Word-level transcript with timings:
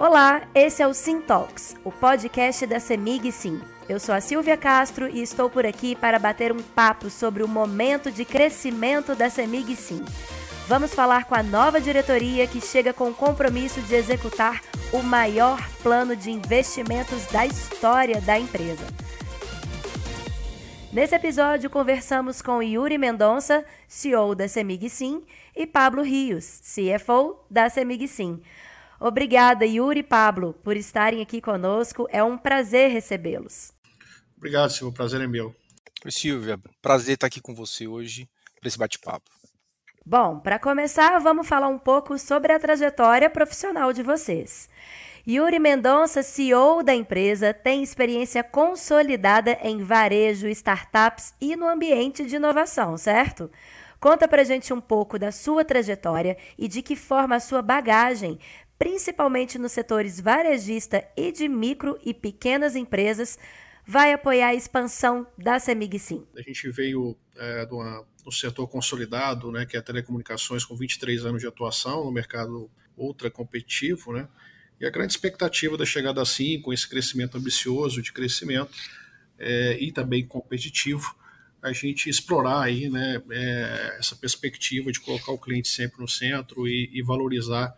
Olá, 0.00 0.48
esse 0.54 0.82
é 0.82 0.88
o 0.88 0.94
Sim 0.94 1.20
Talks, 1.20 1.76
o 1.84 1.92
podcast 1.92 2.66
da 2.66 2.80
Semig 2.80 3.30
Sim. 3.30 3.60
Eu 3.86 4.00
sou 4.00 4.14
a 4.14 4.20
Silvia 4.22 4.56
Castro 4.56 5.06
e 5.06 5.20
estou 5.20 5.50
por 5.50 5.66
aqui 5.66 5.94
para 5.94 6.18
bater 6.18 6.52
um 6.52 6.62
papo 6.62 7.10
sobre 7.10 7.42
o 7.42 7.48
momento 7.48 8.10
de 8.10 8.24
crescimento 8.24 9.14
da 9.14 9.28
Semig 9.28 9.76
Sim. 9.76 10.02
Vamos 10.66 10.94
falar 10.94 11.26
com 11.26 11.34
a 11.34 11.42
nova 11.42 11.78
diretoria 11.82 12.46
que 12.46 12.62
chega 12.62 12.94
com 12.94 13.10
o 13.10 13.14
compromisso 13.14 13.82
de 13.82 13.94
executar 13.94 14.62
o 14.90 15.02
maior 15.02 15.60
plano 15.82 16.16
de 16.16 16.30
investimentos 16.30 17.26
da 17.26 17.44
história 17.44 18.22
da 18.22 18.38
empresa. 18.38 18.86
Nesse 20.90 21.14
episódio, 21.14 21.68
conversamos 21.68 22.40
com 22.40 22.62
Yuri 22.62 22.96
Mendonça, 22.96 23.66
CEO 23.86 24.34
da 24.34 24.48
Semig 24.48 24.88
Sim, 24.88 25.22
e 25.54 25.66
Pablo 25.66 26.02
Rios, 26.02 26.62
CFO 26.64 27.36
da 27.50 27.68
Semig 27.68 28.08
Sim. 28.08 28.40
Obrigada, 29.00 29.64
Yuri 29.64 30.00
e 30.00 30.02
Pablo, 30.02 30.52
por 30.62 30.76
estarem 30.76 31.22
aqui 31.22 31.40
conosco. 31.40 32.06
É 32.10 32.22
um 32.22 32.36
prazer 32.36 32.90
recebê-los. 32.90 33.72
Obrigado, 34.36 34.68
Silvio. 34.70 34.90
O 34.90 34.94
prazer 34.94 35.22
é 35.22 35.26
meu. 35.26 35.54
Oi, 36.04 36.10
Silvia. 36.10 36.60
Prazer 36.82 37.14
estar 37.14 37.26
aqui 37.26 37.40
com 37.40 37.54
você 37.54 37.86
hoje 37.86 38.28
para 38.60 38.68
esse 38.68 38.76
bate-papo. 38.76 39.30
Bom, 40.04 40.38
para 40.38 40.58
começar, 40.58 41.18
vamos 41.18 41.48
falar 41.48 41.68
um 41.68 41.78
pouco 41.78 42.18
sobre 42.18 42.52
a 42.52 42.58
trajetória 42.58 43.30
profissional 43.30 43.90
de 43.90 44.02
vocês. 44.02 44.68
Yuri 45.26 45.58
Mendonça, 45.58 46.22
CEO 46.22 46.82
da 46.82 46.94
empresa, 46.94 47.54
tem 47.54 47.82
experiência 47.82 48.42
consolidada 48.42 49.58
em 49.62 49.82
varejo, 49.82 50.48
startups 50.48 51.34
e 51.40 51.56
no 51.56 51.68
ambiente 51.68 52.26
de 52.26 52.36
inovação, 52.36 52.98
certo? 52.98 53.50
Conta 54.00 54.26
pra 54.26 54.44
gente 54.44 54.72
um 54.72 54.80
pouco 54.80 55.18
da 55.18 55.30
sua 55.30 55.62
trajetória 55.62 56.36
e 56.58 56.66
de 56.66 56.80
que 56.80 56.96
forma 56.96 57.36
a 57.36 57.40
sua 57.40 57.60
bagagem 57.60 58.38
principalmente 58.80 59.58
nos 59.58 59.72
setores 59.72 60.18
varejista 60.18 61.06
e 61.14 61.30
de 61.30 61.46
micro 61.46 62.00
e 62.02 62.14
pequenas 62.14 62.74
empresas, 62.74 63.38
vai 63.86 64.10
apoiar 64.10 64.48
a 64.48 64.54
expansão 64.54 65.26
da 65.36 65.58
Semigsim. 65.58 66.26
A 66.34 66.40
gente 66.40 66.70
veio 66.70 67.14
é, 67.36 67.66
do, 67.66 68.06
do 68.24 68.32
setor 68.32 68.66
consolidado, 68.68 69.52
né, 69.52 69.66
que 69.66 69.76
é 69.76 69.82
telecomunicações, 69.82 70.64
com 70.64 70.74
23 70.74 71.26
anos 71.26 71.42
de 71.42 71.46
atuação 71.46 72.06
no 72.06 72.10
mercado 72.10 72.70
ultra 72.96 73.30
competitivo, 73.30 74.14
né, 74.14 74.26
e 74.80 74.86
a 74.86 74.90
grande 74.90 75.12
expectativa 75.12 75.76
da 75.76 75.84
chegada 75.84 76.22
assim, 76.22 76.58
com 76.58 76.72
esse 76.72 76.88
crescimento 76.88 77.36
ambicioso 77.36 78.00
de 78.00 78.14
crescimento 78.14 78.72
é, 79.38 79.76
e 79.78 79.92
também 79.92 80.26
competitivo, 80.26 81.14
a 81.60 81.70
gente 81.70 82.08
explorar 82.08 82.62
aí, 82.62 82.88
né, 82.88 83.22
é, 83.30 83.96
essa 83.98 84.16
perspectiva 84.16 84.90
de 84.90 85.00
colocar 85.00 85.32
o 85.32 85.38
cliente 85.38 85.68
sempre 85.68 86.00
no 86.00 86.08
centro 86.08 86.66
e, 86.66 86.88
e 86.94 87.02
valorizar 87.02 87.76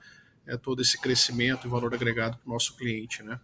é, 0.53 0.57
todo 0.57 0.83
esse 0.83 1.01
crescimento 1.01 1.67
e 1.67 1.71
valor 1.71 1.95
agregado 1.95 2.37
para 2.37 2.49
o 2.49 2.53
nosso 2.53 2.77
cliente, 2.77 3.23
né? 3.23 3.41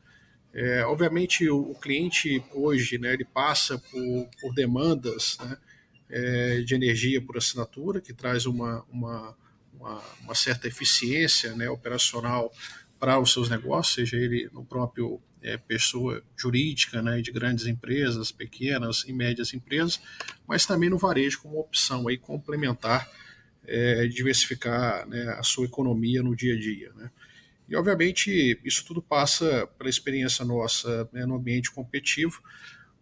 É, 0.53 0.85
obviamente 0.85 1.49
o, 1.49 1.71
o, 1.71 1.75
cliente 1.75 2.43
hoje, 2.53 2.99
né, 2.99 3.13
ele 3.13 3.25
passa 3.25 3.79
por, 3.79 4.29
por 4.41 4.55
demandas, 4.55 5.37
né, 5.41 5.57
é, 6.09 6.61
de 6.63 6.75
energia 6.75 7.21
por 7.21 7.37
assinatura, 7.37 8.01
que 8.01 8.15
traz 8.15 8.47
uma, 8.47 8.83
uma, 8.91 9.37
uma, 9.75 10.03
uma 10.23 10.35
certa 10.35 10.67
eficiência, 10.67 11.55
né, 11.55 11.69
operacional 11.69 12.51
para 12.99 13.19
os 13.19 13.33
seus 13.33 13.51
negócios, 13.51 13.95
seja 13.95 14.17
ele 14.17 14.49
no 14.53 14.65
próprio 14.65 15.21
é, 15.43 15.59
pessoa 15.59 16.23
jurídica, 16.37 17.03
né, 17.03 17.21
de 17.21 17.31
grandes 17.31 17.67
empresas, 17.67 18.33
pequenas 18.33 19.05
e 19.07 19.13
médias 19.13 19.53
empresas, 19.53 20.01
mas 20.47 20.65
também 20.65 20.89
no 20.89 20.99
varejo 20.99 21.41
como 21.43 21.61
opção 21.61 22.09
aí 22.09 22.17
complementar 22.17 23.09
é, 23.69 24.07
diversificar 24.07 25.07
né, 25.07 25.29
a 25.39 25.43
sua 25.43 25.67
economia 25.67 26.23
no 26.23 26.35
dia 26.35 26.55
a 26.55 26.59
dia. 26.59 26.91
Né? 26.97 27.11
E, 27.69 27.77
obviamente, 27.77 28.59
isso 28.65 28.85
tudo 28.87 29.03
passa 29.03 29.67
pela 29.79 29.91
experiência 29.91 30.45
nossa 30.45 31.09
né, 31.13 31.27
no 31.27 31.37
ambiente 31.37 31.71
competitivo, 31.71 32.43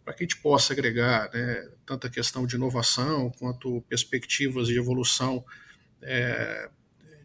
para 0.05 0.13
que 0.13 0.25
a 0.25 0.27
gente 0.27 0.37
possa 0.39 0.73
agregar 0.73 1.31
né, 1.33 1.69
tanto 1.85 2.07
a 2.07 2.11
questão 2.11 2.47
de 2.47 2.57
inovação 2.57 3.31
quanto 3.39 3.81
perspectivas 3.89 4.67
de 4.67 4.77
evolução 4.77 5.45
é, 6.03 6.69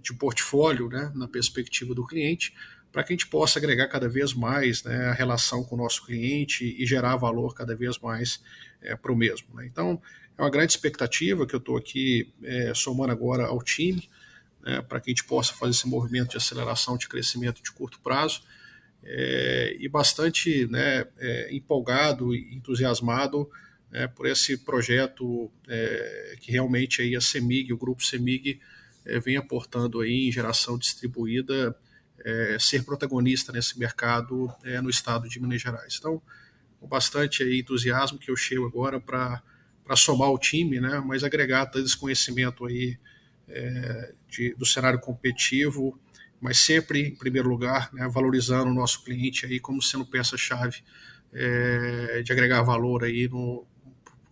de 0.02 0.14
portfólio 0.14 0.88
né, 0.88 1.12
na 1.16 1.28
perspectiva 1.28 1.96
do 1.96 2.06
cliente, 2.06 2.54
para 2.92 3.04
que 3.04 3.14
a 3.14 3.16
gente 3.16 3.28
possa 3.28 3.58
agregar 3.58 3.88
cada 3.88 4.08
vez 4.08 4.34
mais 4.34 4.84
né, 4.84 5.06
a 5.06 5.14
relação 5.14 5.64
com 5.64 5.76
o 5.76 5.78
nosso 5.78 6.06
cliente 6.06 6.76
e 6.78 6.86
gerar 6.86 7.16
valor 7.16 7.56
cada 7.56 7.76
vez 7.76 7.98
mais 7.98 8.44
é, 8.82 8.96
para 8.96 9.12
o 9.12 9.16
mesmo. 9.16 9.48
Né? 9.56 9.66
Então, 9.66 10.02
é 10.38 10.42
uma 10.42 10.50
grande 10.50 10.72
expectativa 10.72 11.46
que 11.46 11.54
eu 11.54 11.60
estou 11.60 11.78
aqui 11.78 12.34
é, 12.44 12.74
somando 12.74 13.12
agora 13.12 13.46
ao 13.46 13.62
time, 13.62 14.10
né, 14.62 14.82
para 14.82 15.00
que 15.00 15.10
a 15.10 15.12
gente 15.12 15.24
possa 15.24 15.54
fazer 15.54 15.72
esse 15.72 15.88
movimento 15.88 16.32
de 16.32 16.38
aceleração 16.38 16.98
de 16.98 17.08
crescimento 17.08 17.62
de 17.62 17.72
curto 17.72 18.00
prazo. 18.00 18.42
É, 19.04 19.76
e 19.80 19.90
bastante 19.90 20.68
né, 20.68 21.08
é, 21.18 21.56
empolgado 21.56 22.36
e 22.36 22.56
entusiasmado 22.56 23.50
né, 23.92 24.08
por 24.08 24.28
esse 24.28 24.58
projeto 24.58 25.52
é, 25.68 26.36
que 26.40 26.52
realmente 26.52 27.02
aí 27.02 27.16
a 27.16 27.22
CEMIG, 27.22 27.74
o 27.74 27.78
grupo 27.78 28.04
CEMIG, 28.04 28.60
é, 29.06 29.20
vem 29.20 29.38
aportando 29.38 30.02
aí 30.02 30.28
em 30.28 30.32
geração 30.32 30.78
distribuída, 30.78 31.76
é, 32.24 32.58
ser 32.60 32.86
protagonista 32.86 33.52
nesse 33.52 33.80
mercado 33.80 34.54
no 34.84 34.90
estado 34.92 35.28
de 35.28 35.42
Minas 35.42 35.60
Gerais. 35.60 35.96
Então, 35.98 36.22
com 36.80 36.88
bastante 36.88 37.44
entusiasmo 37.44 38.20
que 38.20 38.30
eu 38.30 38.36
chego 38.36 38.68
agora 38.68 39.00
para 39.00 39.42
para 39.92 39.98
somar 39.98 40.32
o 40.32 40.38
time, 40.38 40.80
né, 40.80 41.04
mas 41.06 41.22
agregar 41.22 41.66
todo 41.66 41.86
esse 41.86 41.98
conhecimento 41.98 42.66
aí 42.66 42.98
é, 43.50 44.14
de, 44.30 44.56
do 44.56 44.66
cenário 44.66 44.98
competitivo, 44.98 46.00
mas 46.40 46.60
sempre 46.60 47.10
em 47.10 47.16
primeiro 47.16 47.50
lugar, 47.50 47.94
né, 47.94 48.08
valorizando 48.08 48.72
o 48.72 48.74
nosso 48.74 49.04
cliente 49.04 49.46
aí 49.46 49.60
como 49.60 49.82
sendo 49.82 50.06
peça-chave 50.06 50.82
é, 51.34 52.22
de 52.24 52.32
agregar 52.32 52.62
valor 52.62 53.04
aí 53.04 53.28
no, 53.28 53.66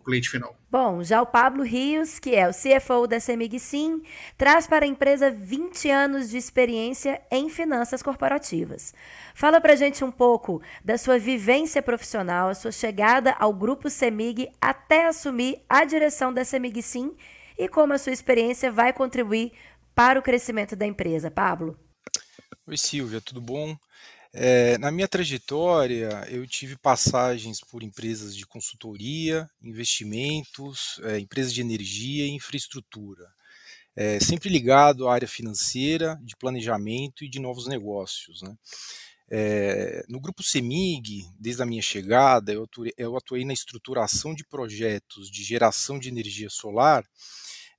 cliente 0.05 0.29
final. 0.29 0.57
Bom, 0.71 1.03
já 1.03 1.19
o 1.19 1.25
Pablo 1.25 1.63
Rios, 1.63 2.19
que 2.19 2.35
é 2.35 2.47
o 2.47 2.51
CFO 2.53 3.07
da 3.07 3.19
Semig 3.19 3.59
Sim, 3.59 4.03
traz 4.37 4.67
para 4.67 4.85
a 4.85 4.87
empresa 4.87 5.31
20 5.31 5.89
anos 5.89 6.29
de 6.29 6.37
experiência 6.37 7.19
em 7.31 7.49
finanças 7.49 8.03
corporativas. 8.03 8.93
Fala 9.33 9.59
para 9.59 9.75
gente 9.75 10.03
um 10.03 10.11
pouco 10.11 10.61
da 10.85 10.95
sua 10.95 11.17
vivência 11.17 11.81
profissional, 11.81 12.49
a 12.49 12.53
sua 12.53 12.71
chegada 12.71 13.35
ao 13.39 13.51
grupo 13.51 13.89
Semig 13.89 14.47
até 14.61 15.07
assumir 15.07 15.59
a 15.67 15.83
direção 15.85 16.31
da 16.31 16.45
Semig 16.45 16.83
Sim 16.83 17.15
e 17.57 17.67
como 17.67 17.93
a 17.93 17.97
sua 17.97 18.13
experiência 18.13 18.71
vai 18.71 18.93
contribuir 18.93 19.51
para 19.95 20.19
o 20.19 20.23
crescimento 20.23 20.75
da 20.75 20.85
empresa. 20.85 21.31
Pablo. 21.31 21.79
Oi, 22.67 22.77
Silvia, 22.77 23.19
tudo 23.19 23.41
bom? 23.41 23.75
É, 24.31 24.77
na 24.77 24.91
minha 24.91 25.07
trajetória, 25.07 26.27
eu 26.29 26.45
tive 26.45 26.77
passagens 26.77 27.61
por 27.61 27.81
empresas 27.81 28.35
de 28.35 28.45
consultoria, 28.45 29.49
investimentos, 29.61 30.99
é, 31.03 31.17
empresas 31.17 31.51
de 31.51 31.61
energia 31.61 32.25
e 32.25 32.29
infraestrutura, 32.29 33.27
é, 33.95 34.19
sempre 34.19 34.47
ligado 34.47 35.07
à 35.07 35.13
área 35.15 35.27
financeira, 35.27 36.19
de 36.21 36.35
planejamento 36.37 37.23
e 37.23 37.29
de 37.29 37.39
novos 37.39 37.67
negócios. 37.67 38.41
Né? 38.41 38.55
no 40.07 40.19
grupo 40.19 40.41
CEMIG, 40.41 41.23
desde 41.39 41.61
a 41.61 41.65
minha 41.65 41.83
chegada, 41.83 42.51
eu 42.51 42.63
atuei, 42.63 42.91
eu 42.97 43.15
atuei 43.15 43.45
na 43.45 43.53
estruturação 43.53 44.33
de 44.33 44.43
projetos 44.43 45.29
de 45.29 45.43
geração 45.43 45.99
de 45.99 46.09
energia 46.09 46.49
solar 46.49 47.05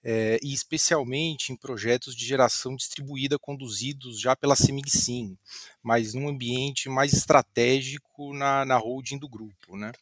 é, 0.03 0.39
e 0.43 0.53
especialmente 0.53 1.53
em 1.53 1.57
projetos 1.57 2.15
de 2.15 2.25
geração 2.25 2.75
distribuída 2.75 3.39
conduzidos 3.39 4.21
já 4.21 4.35
pela 4.35 4.57
Semigsim, 4.57 5.37
mas 5.83 6.15
num 6.15 6.29
ambiente 6.29 6.89
mais 6.89 7.13
estratégico 7.13 8.33
na, 8.33 8.65
na 8.65 8.77
holding 8.77 9.19
do 9.19 9.29
grupo. 9.29 9.77
Né? 9.77 9.93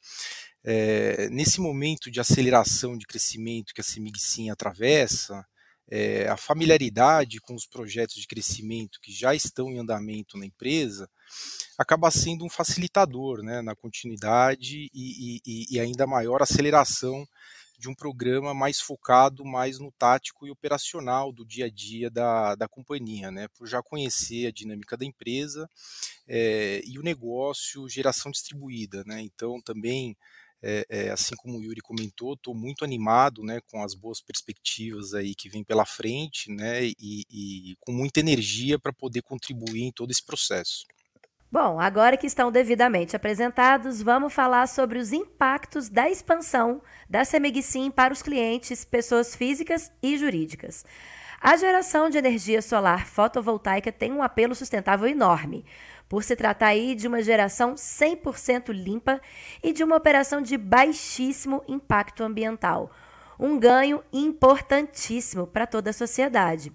É, 0.62 1.28
nesse 1.30 1.60
momento 1.60 2.10
de 2.10 2.20
aceleração 2.20 2.96
de 2.96 3.06
crescimento 3.06 3.74
que 3.74 3.80
a 3.80 3.84
Semigsim 3.84 4.50
atravessa, 4.50 5.44
é, 5.90 6.28
a 6.28 6.36
familiaridade 6.36 7.40
com 7.40 7.54
os 7.54 7.66
projetos 7.66 8.16
de 8.16 8.26
crescimento 8.26 9.00
que 9.00 9.10
já 9.10 9.34
estão 9.34 9.70
em 9.70 9.78
andamento 9.78 10.36
na 10.36 10.44
empresa 10.44 11.08
acaba 11.78 12.10
sendo 12.10 12.44
um 12.44 12.50
facilitador 12.50 13.42
né, 13.42 13.62
na 13.62 13.74
continuidade 13.74 14.90
e, 14.92 15.40
e, 15.46 15.66
e 15.70 15.80
ainda 15.80 16.06
maior 16.06 16.42
aceleração 16.42 17.26
de 17.78 17.88
um 17.88 17.94
programa 17.94 18.52
mais 18.52 18.80
focado 18.80 19.44
mais 19.44 19.78
no 19.78 19.92
tático 19.92 20.46
e 20.46 20.50
operacional 20.50 21.32
do 21.32 21.46
dia 21.46 21.66
a 21.66 21.70
dia 21.70 22.10
da, 22.10 22.56
da 22.56 22.66
companhia, 22.66 23.30
né? 23.30 23.46
Por 23.56 23.68
já 23.68 23.80
conhecer 23.80 24.48
a 24.48 24.50
dinâmica 24.50 24.96
da 24.96 25.04
empresa 25.04 25.70
é, 26.26 26.82
e 26.84 26.98
o 26.98 27.02
negócio 27.02 27.88
geração 27.88 28.32
distribuída, 28.32 29.04
né? 29.06 29.20
Então 29.20 29.60
também 29.62 30.16
é, 30.60 30.84
é, 30.88 31.10
assim 31.10 31.36
como 31.36 31.56
o 31.56 31.62
Yuri 31.62 31.80
comentou, 31.80 32.34
estou 32.34 32.54
muito 32.54 32.84
animado, 32.84 33.44
né, 33.44 33.60
com 33.70 33.80
as 33.82 33.94
boas 33.94 34.20
perspectivas 34.20 35.14
aí 35.14 35.32
que 35.34 35.48
vem 35.48 35.62
pela 35.62 35.86
frente, 35.86 36.50
né, 36.50 36.84
e, 36.84 37.24
e 37.30 37.76
com 37.78 37.92
muita 37.92 38.18
energia 38.18 38.76
para 38.76 38.92
poder 38.92 39.22
contribuir 39.22 39.84
em 39.84 39.92
todo 39.92 40.10
esse 40.10 40.24
processo. 40.24 40.84
Bom, 41.50 41.80
agora 41.80 42.18
que 42.18 42.26
estão 42.26 42.52
devidamente 42.52 43.16
apresentados, 43.16 44.02
vamos 44.02 44.34
falar 44.34 44.66
sobre 44.68 44.98
os 44.98 45.14
impactos 45.14 45.88
da 45.88 46.10
expansão 46.10 46.82
da 47.08 47.24
Semigsim 47.24 47.90
para 47.90 48.12
os 48.12 48.20
clientes, 48.20 48.84
pessoas 48.84 49.34
físicas 49.34 49.90
e 50.02 50.18
jurídicas. 50.18 50.84
A 51.40 51.56
geração 51.56 52.10
de 52.10 52.18
energia 52.18 52.60
solar 52.60 53.06
fotovoltaica 53.06 53.90
tem 53.90 54.12
um 54.12 54.22
apelo 54.22 54.54
sustentável 54.54 55.08
enorme. 55.08 55.64
por 56.06 56.22
se 56.22 56.36
tratar 56.36 56.68
aí 56.68 56.94
de 56.94 57.06
uma 57.06 57.22
geração 57.22 57.74
100% 57.74 58.70
limpa 58.70 59.20
e 59.62 59.72
de 59.72 59.84
uma 59.84 59.96
operação 59.96 60.40
de 60.40 60.56
baixíssimo 60.56 61.62
impacto 61.68 62.22
ambiental. 62.22 62.90
Um 63.38 63.58
ganho 63.58 64.02
importantíssimo 64.12 65.46
para 65.46 65.66
toda 65.66 65.90
a 65.90 65.92
sociedade. 65.92 66.72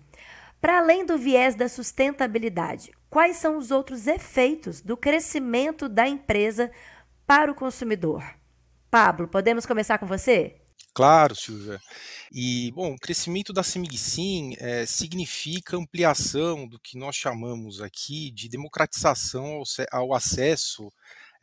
Para 0.63 0.77
além 0.77 1.05
do 1.05 1.17
viés 1.17 1.55
da 1.55 1.67
sustentabilidade, 1.67 2.89
quais 3.09 3.35
são 3.35 3.57
os 3.57 3.69
outros 3.69 4.07
efeitos 4.07 4.79
do 4.79 4.95
crescimento 4.95 5.89
da 5.89 6.07
empresa 6.07 6.71
para 7.27 7.51
o 7.51 7.55
consumidor? 7.55 8.23
Pablo, 8.89 9.27
podemos 9.27 9.65
começar 9.65 9.97
com 9.97 10.05
você? 10.05 10.55
Claro, 10.93 11.35
Silvia. 11.35 11.81
E, 12.31 12.71
bom, 12.71 12.93
o 12.93 12.97
crescimento 12.97 13.51
da 13.51 13.61
Semigsim 13.61 14.55
é, 14.57 14.85
significa 14.85 15.75
ampliação 15.75 16.65
do 16.65 16.79
que 16.79 16.97
nós 16.97 17.17
chamamos 17.17 17.81
aqui 17.81 18.31
de 18.31 18.47
democratização 18.47 19.55
ao, 19.55 19.63
ao 19.91 20.13
acesso 20.13 20.89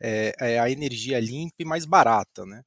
é, 0.01 0.33
à 0.59 0.67
energia 0.67 1.19
limpa 1.19 1.57
e 1.59 1.65
mais 1.65 1.85
barata, 1.85 2.43
né? 2.43 2.63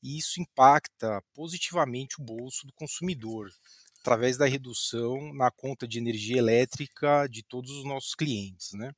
E 0.00 0.16
isso 0.16 0.40
impacta 0.40 1.20
positivamente 1.34 2.20
o 2.20 2.24
bolso 2.24 2.64
do 2.68 2.72
consumidor, 2.72 3.48
através 4.08 4.38
da 4.38 4.46
redução 4.46 5.34
na 5.34 5.50
conta 5.50 5.86
de 5.86 5.98
energia 5.98 6.38
elétrica 6.38 7.26
de 7.28 7.42
todos 7.42 7.70
os 7.70 7.84
nossos 7.84 8.14
clientes, 8.14 8.72
né? 8.72 8.90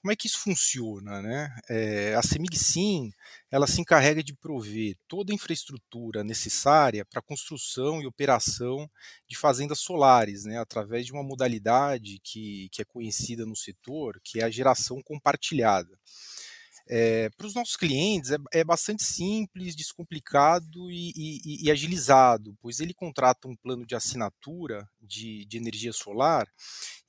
Como 0.00 0.10
é 0.10 0.16
que 0.16 0.26
isso 0.26 0.38
funciona? 0.38 1.20
Né? 1.20 1.54
É, 1.68 2.14
a 2.14 2.22
Semigsim 2.22 3.10
ela 3.50 3.66
se 3.66 3.80
encarrega 3.80 4.22
de 4.22 4.32
prover 4.32 4.96
toda 5.06 5.32
a 5.32 5.34
infraestrutura 5.34 6.24
necessária 6.24 7.04
para 7.04 7.20
construção 7.20 8.00
e 8.00 8.06
operação 8.06 8.88
de 9.28 9.36
fazendas 9.36 9.80
solares, 9.80 10.44
né, 10.44 10.58
através 10.58 11.04
de 11.04 11.12
uma 11.12 11.22
modalidade 11.22 12.18
que, 12.22 12.70
que 12.72 12.80
é 12.80 12.84
conhecida 12.86 13.44
no 13.44 13.56
setor, 13.56 14.18
que 14.24 14.40
é 14.40 14.44
a 14.44 14.50
geração 14.50 15.02
compartilhada. 15.02 15.98
É, 16.90 17.28
para 17.36 17.46
os 17.46 17.54
nossos 17.54 17.76
clientes 17.76 18.30
é, 18.30 18.38
é, 18.50 18.64
bastante 18.64 19.04
simples, 19.04 19.76
descomplicado 19.76 20.90
e, 20.90 21.12
e, 21.14 21.66
e, 21.66 21.70
agilizado, 21.70 22.56
pois 22.62 22.80
ele 22.80 22.94
contrata 22.94 23.46
um 23.46 23.54
plano 23.54 23.84
de 23.84 23.94
assinatura 23.94 24.88
de, 24.98 25.44
de, 25.44 25.58
energia 25.58 25.92
solar 25.92 26.48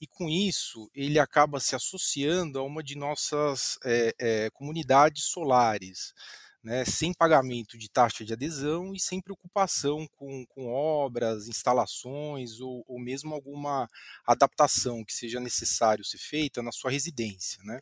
e 0.01 0.05
com 0.05 0.29
isso 0.29 0.89
ele 0.93 1.17
acaba 1.17 1.61
se 1.61 1.77
associando 1.77 2.59
a 2.59 2.63
uma 2.63 2.83
de 2.83 2.97
nossas 2.97 3.79
é, 3.85 4.49
comunidades 4.53 5.23
solares. 5.25 6.13
Né, 6.61 6.83
sem 6.83 7.13
pagamento 7.13 7.77
de 7.77 7.89
taxa 7.89 8.25
de 8.25 8.33
adesão 8.33 8.93
e 8.93 8.99
sem 8.99 9.21
preocupação 9.21 10.05
com, 10.17 10.45
com 10.47 10.67
obras, 10.67 11.47
instalações 11.47 12.59
ou, 12.59 12.83
ou 12.85 12.99
mesmo 12.99 13.33
alguma 13.33 13.87
adaptação 14.27 15.05
que 15.05 15.13
seja 15.13 15.39
necessário 15.39 16.03
ser 16.03 16.17
feita 16.17 16.61
na 16.61 16.73
sua 16.73 16.91
residência. 16.91 17.63
Né? 17.63 17.79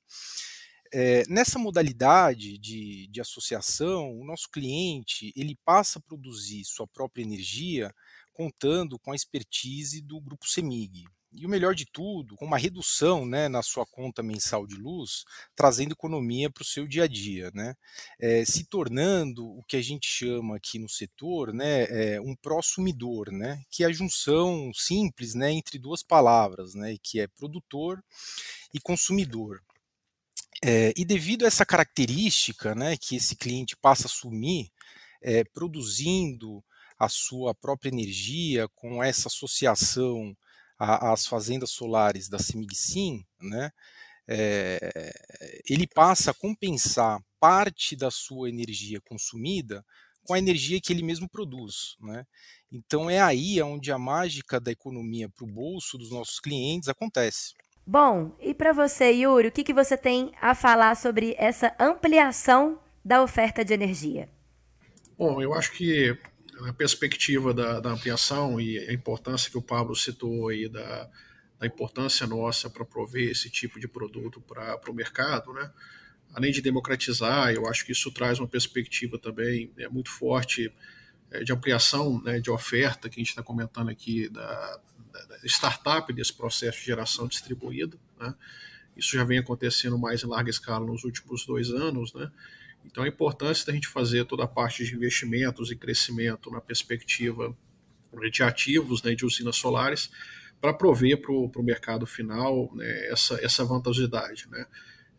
É, 0.93 1.23
nessa 1.27 1.59
modalidade 1.59 2.57
de, 2.57 3.07
de 3.07 3.21
associação, 3.21 4.11
o 4.17 4.25
nosso 4.25 4.49
cliente 4.49 5.33
ele 5.35 5.57
passa 5.65 5.99
a 5.99 6.01
produzir 6.01 6.63
sua 6.65 6.87
própria 6.87 7.23
energia 7.23 7.93
contando 8.33 8.99
com 8.99 9.11
a 9.11 9.15
expertise 9.15 10.01
do 10.01 10.21
grupo 10.21 10.47
Semig. 10.47 11.05
E 11.33 11.45
o 11.45 11.49
melhor 11.49 11.75
de 11.75 11.85
tudo, 11.85 12.35
com 12.35 12.45
uma 12.45 12.57
redução 12.57 13.25
né, 13.25 13.47
na 13.49 13.61
sua 13.61 13.85
conta 13.85 14.23
mensal 14.23 14.65
de 14.65 14.75
luz, 14.75 15.25
trazendo 15.55 15.91
economia 15.91 16.49
para 16.49 16.61
o 16.61 16.65
seu 16.65 16.87
dia 16.87 17.03
a 17.03 17.07
dia, 17.07 17.51
né? 17.53 17.75
É, 18.19 18.45
se 18.45 18.63
tornando 18.65 19.45
o 19.45 19.61
que 19.67 19.75
a 19.75 19.81
gente 19.81 20.07
chama 20.07 20.55
aqui 20.55 20.79
no 20.79 20.87
setor 20.87 21.53
né, 21.53 21.83
é, 21.89 22.21
um 22.21 22.35
prosumidor, 22.35 23.31
né, 23.31 23.61
que 23.69 23.83
é 23.83 23.87
a 23.87 23.91
junção 23.91 24.71
simples 24.73 25.35
né, 25.35 25.51
entre 25.51 25.77
duas 25.77 26.01
palavras, 26.01 26.73
né, 26.73 26.95
que 27.03 27.19
é 27.19 27.27
produtor 27.27 28.03
e 28.73 28.79
consumidor. 28.79 29.61
É, 30.63 30.93
e 30.97 31.05
devido 31.05 31.45
a 31.45 31.47
essa 31.47 31.65
característica 31.65 32.73
né, 32.73 32.97
que 32.97 33.15
esse 33.15 33.35
cliente 33.35 33.75
passa 33.75 34.03
a 34.03 34.05
assumir, 34.07 34.71
é, 35.21 35.43
produzindo 35.43 36.63
a 36.97 37.07
sua 37.07 37.53
própria 37.53 37.89
energia 37.89 38.67
com 38.69 39.03
essa 39.03 39.27
associação 39.27 40.35
às 40.79 41.25
fazendas 41.25 41.71
solares 41.71 42.27
da 42.27 42.39
Semigsim, 42.39 43.25
né, 43.41 43.71
é, 44.27 45.11
ele 45.69 45.87
passa 45.87 46.31
a 46.31 46.33
compensar 46.33 47.19
parte 47.39 47.95
da 47.95 48.11
sua 48.11 48.49
energia 48.49 48.99
consumida 49.01 49.85
com 50.23 50.33
a 50.33 50.39
energia 50.39 50.81
que 50.81 50.91
ele 50.91 51.03
mesmo 51.03 51.29
produz. 51.29 51.95
Né? 51.99 52.25
Então 52.71 53.09
é 53.09 53.21
aí 53.21 53.61
onde 53.61 53.91
a 53.91 53.97
mágica 53.97 54.59
da 54.59 54.71
economia 54.71 55.29
para 55.29 55.45
o 55.45 55.51
bolso 55.51 55.97
dos 55.97 56.11
nossos 56.11 56.39
clientes 56.39 56.89
acontece. 56.89 57.53
Bom, 57.89 58.35
e 58.41 58.53
para 58.53 58.73
você, 58.73 59.11
Yuri, 59.11 59.47
o 59.47 59.51
que, 59.51 59.63
que 59.63 59.73
você 59.73 59.95
tem 59.95 60.33
a 60.41 60.53
falar 60.53 60.93
sobre 60.97 61.33
essa 61.37 61.73
ampliação 61.79 62.81
da 63.03 63.23
oferta 63.23 63.63
de 63.63 63.73
energia? 63.73 64.27
Bom, 65.17 65.41
eu 65.41 65.53
acho 65.53 65.71
que 65.71 66.13
a 66.67 66.73
perspectiva 66.73 67.53
da, 67.53 67.79
da 67.79 67.91
ampliação 67.91 68.59
e 68.59 68.77
a 68.77 68.91
importância 68.91 69.49
que 69.49 69.57
o 69.57 69.61
Pablo 69.61 69.95
citou 69.95 70.49
aí 70.49 70.67
da, 70.67 71.09
da 71.57 71.65
importância 71.65 72.27
nossa 72.27 72.69
para 72.69 72.83
prover 72.83 73.31
esse 73.31 73.49
tipo 73.49 73.79
de 73.79 73.87
produto 73.87 74.41
para 74.41 74.77
o 74.89 74.93
mercado, 74.93 75.53
né? 75.53 75.71
além 76.33 76.51
de 76.51 76.61
democratizar, 76.61 77.53
eu 77.53 77.69
acho 77.69 77.85
que 77.85 77.93
isso 77.93 78.11
traz 78.11 78.37
uma 78.37 78.49
perspectiva 78.49 79.17
também 79.17 79.71
é, 79.77 79.87
muito 79.87 80.09
forte 80.09 80.69
é, 81.31 81.41
de 81.41 81.53
ampliação 81.53 82.21
né, 82.21 82.41
de 82.41 82.51
oferta 82.51 83.07
que 83.07 83.15
a 83.15 83.23
gente 83.23 83.29
está 83.29 83.41
comentando 83.41 83.89
aqui 83.89 84.27
da, 84.27 84.81
startup 85.45 86.11
desse 86.13 86.33
processo 86.33 86.79
de 86.79 86.85
geração 86.85 87.27
distribuída. 87.27 87.97
Né? 88.19 88.33
Isso 88.95 89.13
já 89.13 89.23
vem 89.23 89.37
acontecendo 89.37 89.97
mais 89.97 90.23
em 90.23 90.27
larga 90.27 90.49
escala 90.49 90.85
nos 90.85 91.03
últimos 91.03 91.45
dois 91.45 91.69
anos. 91.69 92.13
Né? 92.13 92.31
Então, 92.85 93.03
a 93.03 93.07
importância 93.07 93.65
da 93.65 93.73
gente 93.73 93.87
fazer 93.87 94.25
toda 94.25 94.43
a 94.43 94.47
parte 94.47 94.83
de 94.83 94.95
investimentos 94.95 95.71
e 95.71 95.75
crescimento 95.75 96.49
na 96.49 96.61
perspectiva 96.61 97.55
de 98.31 98.43
ativos 98.43 99.03
né, 99.03 99.13
de 99.13 99.25
usinas 99.25 99.55
solares 99.57 100.09
para 100.59 100.73
prover 100.73 101.21
para 101.21 101.31
o 101.31 101.63
mercado 101.63 102.05
final 102.05 102.71
né, 102.73 103.09
essa, 103.09 103.35
essa 103.43 103.63
vantajosidade. 103.63 104.47
Né? 104.49 104.65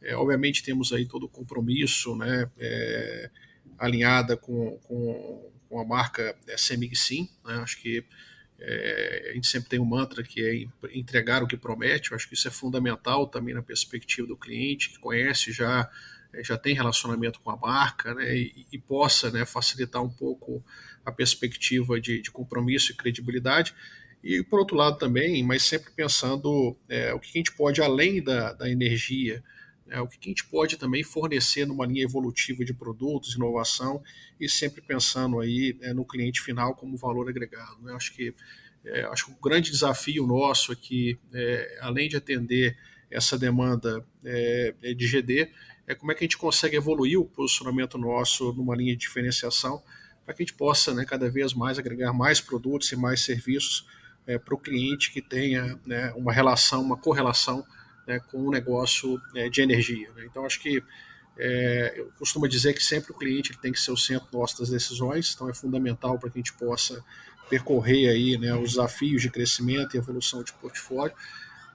É, 0.02 0.16
obviamente, 0.16 0.62
temos 0.62 0.92
aí 0.92 1.06
todo 1.06 1.24
o 1.24 1.28
compromisso 1.28 2.16
né, 2.16 2.50
é, 2.58 3.30
alinhada 3.78 4.36
com, 4.36 4.78
com, 4.84 5.52
com, 5.68 5.80
a 5.80 5.84
marca 5.84 6.36
é, 6.46 6.56
Semig-Sim. 6.56 7.28
Né? 7.44 7.54
Acho 7.54 7.80
que 7.80 8.04
é, 8.60 9.28
a 9.30 9.34
gente 9.34 9.46
sempre 9.46 9.68
tem 9.68 9.78
um 9.78 9.84
mantra 9.84 10.22
que 10.22 10.44
é 10.44 10.96
entregar 10.96 11.42
o 11.42 11.46
que 11.46 11.56
promete. 11.56 12.10
Eu 12.10 12.16
acho 12.16 12.28
que 12.28 12.34
isso 12.34 12.48
é 12.48 12.50
fundamental 12.50 13.26
também 13.26 13.54
na 13.54 13.62
perspectiva 13.62 14.26
do 14.26 14.36
cliente 14.36 14.90
que 14.90 14.98
conhece 14.98 15.52
já 15.52 15.88
é, 16.32 16.44
já 16.44 16.58
tem 16.58 16.74
relacionamento 16.74 17.40
com 17.40 17.50
a 17.50 17.56
marca, 17.56 18.14
né, 18.14 18.36
e, 18.36 18.66
e 18.72 18.78
possa 18.78 19.30
né, 19.30 19.44
facilitar 19.44 20.02
um 20.02 20.10
pouco 20.10 20.62
a 21.04 21.10
perspectiva 21.10 22.00
de, 22.00 22.20
de, 22.20 22.30
compromisso 22.30 22.92
e 22.92 22.94
credibilidade. 22.94 23.74
E 24.22 24.42
por 24.42 24.58
outro 24.58 24.76
lado 24.76 24.98
também, 24.98 25.42
mas 25.42 25.62
sempre 25.62 25.90
pensando 25.90 26.76
é, 26.88 27.14
o 27.14 27.20
que 27.20 27.30
a 27.30 27.38
gente 27.38 27.52
pode 27.52 27.80
além 27.80 28.22
da, 28.22 28.52
da 28.52 28.68
energia, 28.68 29.42
né, 29.88 30.00
o 30.00 30.06
que 30.06 30.18
a 30.22 30.28
gente 30.28 30.44
pode 30.44 30.76
também 30.76 31.02
fornecer 31.02 31.66
numa 31.66 31.86
linha 31.86 32.04
evolutiva 32.04 32.64
de 32.64 32.74
produtos, 32.74 33.34
inovação 33.34 34.02
e 34.38 34.48
sempre 34.48 34.82
pensando 34.82 35.40
aí 35.40 35.76
é, 35.80 35.94
no 35.94 36.04
cliente 36.04 36.40
final 36.42 36.74
como 36.74 36.96
valor 36.96 37.28
agregado. 37.28 37.80
Né? 37.82 37.92
Acho 37.94 38.14
que 38.14 38.34
é, 38.84 39.02
acho 39.06 39.26
que 39.26 39.32
o 39.32 39.36
grande 39.42 39.70
desafio 39.70 40.26
nosso 40.26 40.70
aqui, 40.70 41.18
é, 41.32 41.78
além 41.80 42.08
de 42.08 42.16
atender 42.16 42.76
essa 43.10 43.38
demanda 43.38 44.04
é, 44.24 44.74
de 44.94 45.06
GD, 45.06 45.50
é 45.86 45.94
como 45.94 46.12
é 46.12 46.14
que 46.14 46.22
a 46.22 46.26
gente 46.26 46.36
consegue 46.36 46.76
evoluir 46.76 47.18
o 47.18 47.24
posicionamento 47.24 47.96
nosso 47.96 48.52
numa 48.52 48.76
linha 48.76 48.92
de 48.92 49.00
diferenciação 49.00 49.82
para 50.24 50.34
que 50.34 50.42
a 50.42 50.46
gente 50.46 50.54
possa 50.54 50.92
né, 50.92 51.04
cada 51.06 51.30
vez 51.30 51.54
mais 51.54 51.78
agregar 51.78 52.12
mais 52.12 52.40
produtos 52.40 52.92
e 52.92 52.96
mais 52.96 53.22
serviços 53.22 53.86
é, 54.26 54.38
para 54.38 54.54
o 54.54 54.58
cliente 54.58 55.10
que 55.10 55.22
tenha 55.22 55.80
né, 55.86 56.12
uma 56.14 56.32
relação, 56.32 56.82
uma 56.82 56.98
correlação 56.98 57.64
né, 58.08 58.18
com 58.18 58.38
o 58.38 58.48
um 58.48 58.50
negócio 58.50 59.20
é, 59.36 59.50
de 59.50 59.60
energia. 59.60 60.10
Né? 60.16 60.24
Então, 60.24 60.46
acho 60.46 60.58
que 60.60 60.82
é, 61.36 61.94
eu 61.96 62.10
costumo 62.18 62.48
dizer 62.48 62.72
que 62.72 62.82
sempre 62.82 63.12
o 63.12 63.14
cliente 63.14 63.56
tem 63.58 63.70
que 63.70 63.78
ser 63.78 63.92
o 63.92 63.96
centro 63.96 64.26
nosso 64.32 64.58
das 64.58 64.70
decisões, 64.70 65.32
então 65.34 65.48
é 65.48 65.54
fundamental 65.54 66.18
para 66.18 66.30
que 66.30 66.38
a 66.38 66.40
gente 66.40 66.54
possa 66.54 67.04
percorrer 67.50 68.08
aí 68.08 68.38
né, 68.38 68.54
os 68.54 68.70
desafios 68.70 69.20
de 69.20 69.30
crescimento 69.30 69.94
e 69.94 69.98
evolução 69.98 70.42
de 70.42 70.52
portfólio, 70.54 71.14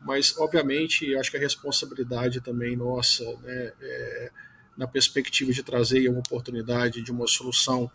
mas 0.02 0.36
obviamente 0.38 1.16
acho 1.16 1.32
que 1.32 1.38
a 1.38 1.40
responsabilidade 1.40 2.42
também 2.42 2.75
nossa 2.75 3.24
né, 3.44 3.72
é, 3.82 4.32
na 4.75 4.88
perspectiva 4.88 5.54
de 5.54 5.63
trazer 5.63 6.10
uma 6.10 6.20
oportunidade 6.20 7.02
de 7.02 7.12
uma 7.12 7.28
solução 7.28 7.90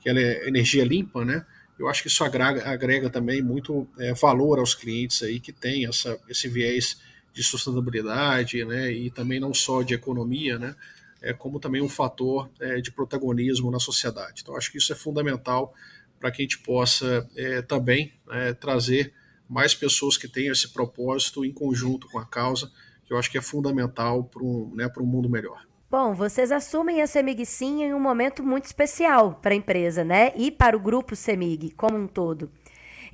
que 0.00 0.08
ela 0.08 0.18
é 0.18 0.48
energia 0.48 0.84
limpa, 0.84 1.24
né? 1.24 1.46
Eu 1.78 1.88
acho 1.88 2.02
que 2.02 2.08
isso 2.08 2.22
agrega, 2.24 2.68
agrega 2.68 3.08
também 3.08 3.40
muito 3.40 3.88
é, 3.98 4.12
valor 4.12 4.58
aos 4.58 4.74
clientes 4.74 5.22
aí 5.22 5.40
que 5.40 5.52
tem 5.52 5.88
esse 6.28 6.48
viés 6.48 6.98
de 7.32 7.42
sustentabilidade, 7.42 8.64
né, 8.64 8.92
e 8.92 9.10
também 9.10 9.40
não 9.40 9.54
só 9.54 9.82
de 9.82 9.94
economia, 9.94 10.58
né, 10.58 10.74
é, 11.22 11.32
como 11.32 11.58
também 11.58 11.80
um 11.80 11.88
fator 11.88 12.50
é, 12.60 12.80
de 12.80 12.90
protagonismo 12.90 13.70
na 13.70 13.78
sociedade. 13.78 14.42
Então, 14.42 14.56
acho 14.56 14.70
que 14.70 14.78
isso 14.78 14.92
é 14.92 14.96
fundamental 14.96 15.72
para 16.18 16.30
que 16.30 16.42
a 16.42 16.44
gente 16.44 16.58
possa 16.58 17.28
é, 17.36 17.62
também 17.62 18.12
é, 18.30 18.52
trazer 18.52 19.12
mais 19.48 19.74
pessoas 19.74 20.16
que 20.16 20.28
tenham 20.28 20.52
esse 20.52 20.72
propósito 20.72 21.44
em 21.44 21.52
conjunto 21.52 22.08
com 22.08 22.18
a 22.18 22.24
causa, 22.24 22.70
que 23.04 23.12
eu 23.12 23.18
acho 23.18 23.30
que 23.30 23.38
é 23.38 23.42
fundamental 23.42 24.24
para 24.24 24.42
um, 24.42 24.72
né, 24.74 24.90
um 24.98 25.06
mundo 25.06 25.28
melhor. 25.28 25.66
Bom, 25.90 26.14
vocês 26.14 26.50
assumem 26.50 27.02
a 27.02 27.06
Semig 27.06 27.44
Sim 27.44 27.82
em 27.82 27.92
um 27.92 28.00
momento 28.00 28.42
muito 28.42 28.64
especial 28.64 29.38
para 29.42 29.52
a 29.52 29.56
empresa, 29.56 30.02
né? 30.02 30.32
E 30.36 30.50
para 30.50 30.74
o 30.74 30.80
grupo 30.80 31.14
Semig 31.14 31.70
como 31.72 31.98
um 31.98 32.06
todo. 32.06 32.50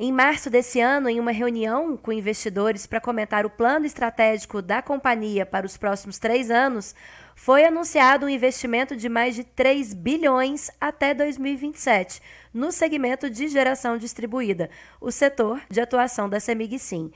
Em 0.01 0.13
março 0.13 0.49
desse 0.49 0.81
ano, 0.81 1.09
em 1.09 1.19
uma 1.19 1.33
reunião 1.33 1.97
com 1.97 2.13
investidores 2.13 2.87
para 2.87 3.01
comentar 3.01 3.45
o 3.45 3.51
plano 3.51 3.85
estratégico 3.85 4.63
da 4.63 4.81
companhia 4.81 5.45
para 5.45 5.67
os 5.67 5.77
próximos 5.77 6.21
três 6.21 6.53
anos, 6.53 6.95
foi 7.35 7.65
anunciado 7.65 8.25
um 8.25 8.29
investimento 8.29 8.95
de 8.95 9.09
mais 9.09 9.35
de 9.35 9.43
3 9.43 9.93
bilhões 9.95 10.71
até 10.81 11.13
2027 11.13 12.23
no 12.55 12.71
segmento 12.71 13.29
de 13.29 13.49
geração 13.49 13.99
distribuída, 13.99 14.71
o 15.01 15.11
setor 15.11 15.61
de 15.69 15.81
atuação 15.81 16.29
da 16.29 16.39
Semig 16.39 16.79
Sim. 16.79 17.11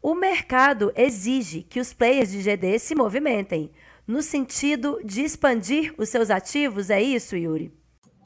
O 0.00 0.14
mercado 0.14 0.90
exige 0.96 1.62
que 1.62 1.78
os 1.78 1.92
players 1.92 2.30
de 2.30 2.40
GD 2.40 2.78
se 2.78 2.94
movimentem 2.94 3.70
no 4.06 4.22
sentido 4.22 4.98
de 5.04 5.20
expandir 5.20 5.92
os 5.98 6.08
seus 6.08 6.30
ativos, 6.30 6.88
é 6.88 7.02
isso, 7.02 7.36
Yuri? 7.36 7.77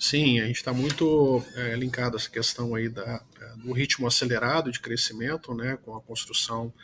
Sim, 0.03 0.41
a 0.41 0.47
gente 0.47 0.57
está 0.57 0.73
muito 0.73 1.45
é, 1.55 1.77
linkado 1.77 2.17
a 2.17 2.19
essa 2.19 2.29
questão 2.29 2.75
aí 2.75 2.89
da, 2.89 3.23
é, 3.41 3.57
do 3.59 3.71
ritmo 3.71 4.05
acelerado 4.05 4.73
de 4.73 4.81
crescimento, 4.81 5.55
né, 5.55 5.79
com 5.81 5.95
a 5.95 6.01
construção 6.01 6.75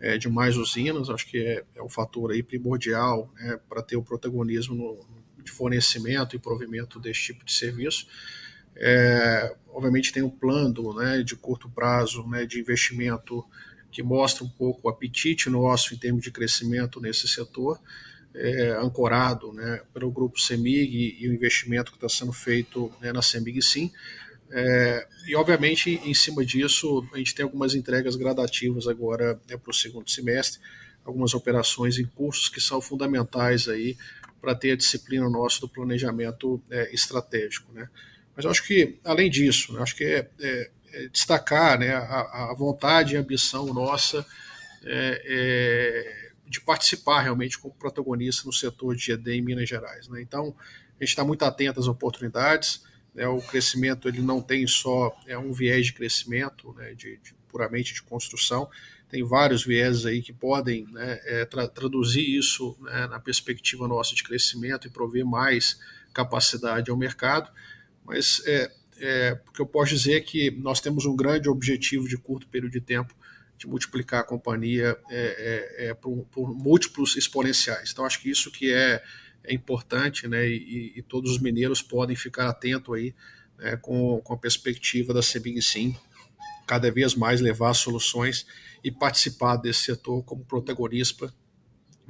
é, 0.00 0.16
de 0.16 0.26
mais 0.26 0.56
usinas, 0.56 1.10
acho 1.10 1.26
que 1.26 1.36
é, 1.36 1.64
é 1.74 1.82
um 1.82 1.88
fator 1.90 2.30
aí 2.30 2.42
primordial 2.42 3.30
né, 3.34 3.60
para 3.68 3.82
ter 3.82 3.96
o 3.96 4.02
protagonismo 4.02 4.74
no, 4.74 5.44
de 5.44 5.50
fornecimento 5.50 6.34
e 6.34 6.38
provimento 6.38 6.98
desse 6.98 7.20
tipo 7.20 7.44
de 7.44 7.52
serviço. 7.52 8.06
É, 8.74 9.54
obviamente 9.68 10.10
tem 10.10 10.22
um 10.22 10.30
plano 10.30 10.94
né, 10.94 11.22
de 11.22 11.36
curto 11.36 11.68
prazo 11.68 12.26
né, 12.26 12.46
de 12.46 12.58
investimento 12.58 13.44
que 13.90 14.02
mostra 14.02 14.44
um 14.44 14.48
pouco 14.48 14.88
o 14.88 14.90
apetite 14.90 15.50
nosso 15.50 15.92
em 15.92 15.98
termos 15.98 16.22
de 16.22 16.30
crescimento 16.30 17.02
nesse 17.02 17.28
setor, 17.28 17.78
é, 18.34 18.70
ancorado 18.80 19.52
né, 19.52 19.82
pelo 19.92 20.10
grupo 20.10 20.40
CEMIG 20.40 21.16
e 21.20 21.28
o 21.28 21.34
investimento 21.34 21.90
que 21.90 21.96
está 21.96 22.08
sendo 22.08 22.32
feito 22.32 22.92
né, 23.00 23.12
na 23.12 23.22
CEMIG 23.22 23.62
Sim. 23.62 23.92
É, 24.50 25.06
e, 25.26 25.34
obviamente, 25.34 26.00
em 26.04 26.12
cima 26.12 26.44
disso, 26.44 27.06
a 27.12 27.18
gente 27.18 27.34
tem 27.34 27.42
algumas 27.42 27.74
entregas 27.74 28.16
gradativas 28.16 28.86
agora 28.86 29.40
né, 29.48 29.56
para 29.56 29.70
o 29.70 29.74
segundo 29.74 30.10
semestre, 30.10 30.60
algumas 31.04 31.32
operações 31.32 31.98
em 31.98 32.04
cursos 32.04 32.48
que 32.48 32.60
são 32.60 32.80
fundamentais 32.80 33.66
aí 33.66 33.96
para 34.40 34.54
ter 34.54 34.72
a 34.72 34.76
disciplina 34.76 35.28
nossa 35.30 35.60
do 35.60 35.68
planejamento 35.68 36.62
é, 36.70 36.92
estratégico. 36.94 37.72
Né? 37.72 37.88
Mas 38.36 38.44
eu 38.44 38.50
acho 38.50 38.66
que, 38.66 38.98
além 39.04 39.30
disso, 39.30 39.72
né, 39.72 39.82
acho 39.82 39.96
que 39.96 40.04
é, 40.04 40.28
é, 40.40 40.70
é 40.92 41.08
destacar 41.08 41.78
né, 41.78 41.94
a, 41.94 42.50
a, 42.50 42.54
vontade 42.54 43.14
e 43.14 43.16
a 43.16 43.20
ambição 43.20 43.72
nossa 43.72 44.26
é, 44.84 45.22
é, 45.24 46.21
de 46.52 46.60
participar 46.60 47.22
realmente 47.22 47.58
como 47.58 47.74
protagonista 47.74 48.46
no 48.46 48.52
setor 48.52 48.94
de 48.94 49.10
ED 49.10 49.26
em 49.28 49.40
Minas 49.40 49.66
Gerais. 49.66 50.06
Né? 50.06 50.20
Então, 50.20 50.54
a 51.00 51.02
gente 51.02 51.08
está 51.08 51.24
muito 51.24 51.42
atento 51.46 51.80
às 51.80 51.88
oportunidades. 51.88 52.84
Né? 53.14 53.26
O 53.26 53.40
crescimento 53.40 54.06
ele 54.06 54.20
não 54.20 54.42
tem 54.42 54.66
só 54.66 55.18
é 55.26 55.36
um 55.38 55.50
viés 55.50 55.86
de 55.86 55.94
crescimento, 55.94 56.74
né, 56.74 56.92
de, 56.92 57.16
de 57.16 57.34
puramente 57.48 57.94
de 57.94 58.02
construção, 58.02 58.68
tem 59.08 59.22
vários 59.22 59.64
viés 59.64 60.06
aí 60.06 60.22
que 60.22 60.32
podem 60.32 60.86
né, 60.90 61.20
é, 61.24 61.44
tra 61.44 61.66
traduzir 61.68 62.36
isso 62.36 62.76
né, 62.80 63.06
na 63.06 63.18
perspectiva 63.18 63.88
nossa 63.88 64.14
de 64.14 64.22
crescimento 64.22 64.86
e 64.86 64.90
prover 64.90 65.24
mais 65.24 65.78
capacidade 66.12 66.90
ao 66.90 66.96
mercado. 66.96 67.50
Mas 68.04 68.42
é, 68.46 68.72
é, 68.98 69.40
o 69.48 69.52
que 69.52 69.60
eu 69.60 69.66
posso 69.66 69.94
dizer 69.94 70.14
é 70.14 70.20
que 70.20 70.50
nós 70.50 70.80
temos 70.80 71.04
um 71.06 71.16
grande 71.16 71.48
objetivo 71.48 72.08
de 72.08 72.16
curto 72.16 72.46
período 72.48 72.72
de 72.72 72.80
tempo 72.80 73.14
de 73.62 73.68
multiplicar 73.68 74.20
a 74.20 74.24
companhia 74.24 74.98
é, 75.08 75.76
é, 75.78 75.86
é 75.88 75.94
por, 75.94 76.24
por, 76.30 76.52
múltiplos 76.52 77.16
exponenciais. 77.16 77.90
Então, 77.92 78.04
acho 78.04 78.20
que 78.20 78.28
isso 78.28 78.50
que 78.50 78.72
é, 78.72 79.02
é 79.44 79.54
importante, 79.54 80.26
né, 80.26 80.46
e, 80.48 80.92
e, 80.96 81.02
todos 81.02 81.30
os 81.30 81.38
mineiros 81.38 81.80
podem 81.80 82.16
ficar 82.16 82.48
atentos 82.48 82.92
aí 82.94 83.14
né, 83.56 83.76
com, 83.76 84.20
com 84.20 84.34
a 84.34 84.36
perspectiva 84.36 85.14
da 85.14 85.22
Sebing 85.22 85.60
Sim, 85.60 85.96
cada 86.66 86.90
vez 86.90 87.14
mais 87.14 87.40
levar 87.40 87.72
soluções 87.74 88.46
e 88.82 88.90
participar 88.90 89.56
desse 89.56 89.84
setor 89.84 90.24
como 90.24 90.44
protagonista 90.44 91.32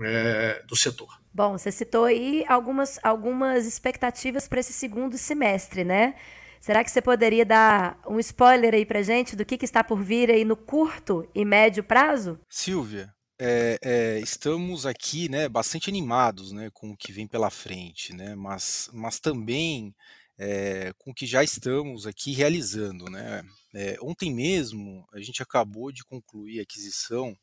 é, 0.00 0.62
do 0.66 0.74
setor. 0.74 1.20
Bom, 1.34 1.58
você 1.58 1.70
citou 1.70 2.04
aí 2.04 2.44
algumas, 2.48 2.98
algumas 3.02 3.66
expectativas 3.66 4.48
para 4.48 4.60
esse 4.60 4.72
segundo 4.72 5.18
semestre, 5.18 5.84
né? 5.84 6.14
Será 6.62 6.84
que 6.84 6.92
você 6.92 7.02
poderia 7.02 7.44
dar 7.44 8.00
um 8.06 8.20
spoiler 8.20 8.72
aí 8.72 8.86
para 8.86 9.02
gente 9.02 9.34
do 9.34 9.44
que, 9.44 9.58
que 9.58 9.64
está 9.64 9.82
por 9.82 10.00
vir 10.00 10.30
aí 10.30 10.44
no 10.44 10.56
curto 10.56 11.28
e 11.34 11.44
médio 11.44 11.82
prazo? 11.82 12.38
Silvia, 12.48 13.12
é, 13.36 13.76
é, 13.82 14.20
estamos 14.20 14.86
aqui 14.86 15.28
né, 15.28 15.48
bastante 15.48 15.90
animados 15.90 16.52
né, 16.52 16.70
com 16.72 16.92
o 16.92 16.96
que 16.96 17.10
vem 17.10 17.26
pela 17.26 17.50
frente, 17.50 18.14
né, 18.14 18.36
mas, 18.36 18.88
mas 18.92 19.18
também 19.18 19.92
é, 20.38 20.92
com 20.98 21.10
o 21.10 21.14
que 21.14 21.26
já 21.26 21.42
estamos 21.42 22.06
aqui 22.06 22.30
realizando. 22.30 23.06
Né. 23.06 23.42
É, 23.74 23.96
ontem 24.00 24.32
mesmo 24.32 25.04
a 25.12 25.18
gente 25.18 25.42
acabou 25.42 25.90
de 25.90 26.04
concluir 26.04 26.60
a 26.60 26.62
aquisição 26.62 27.36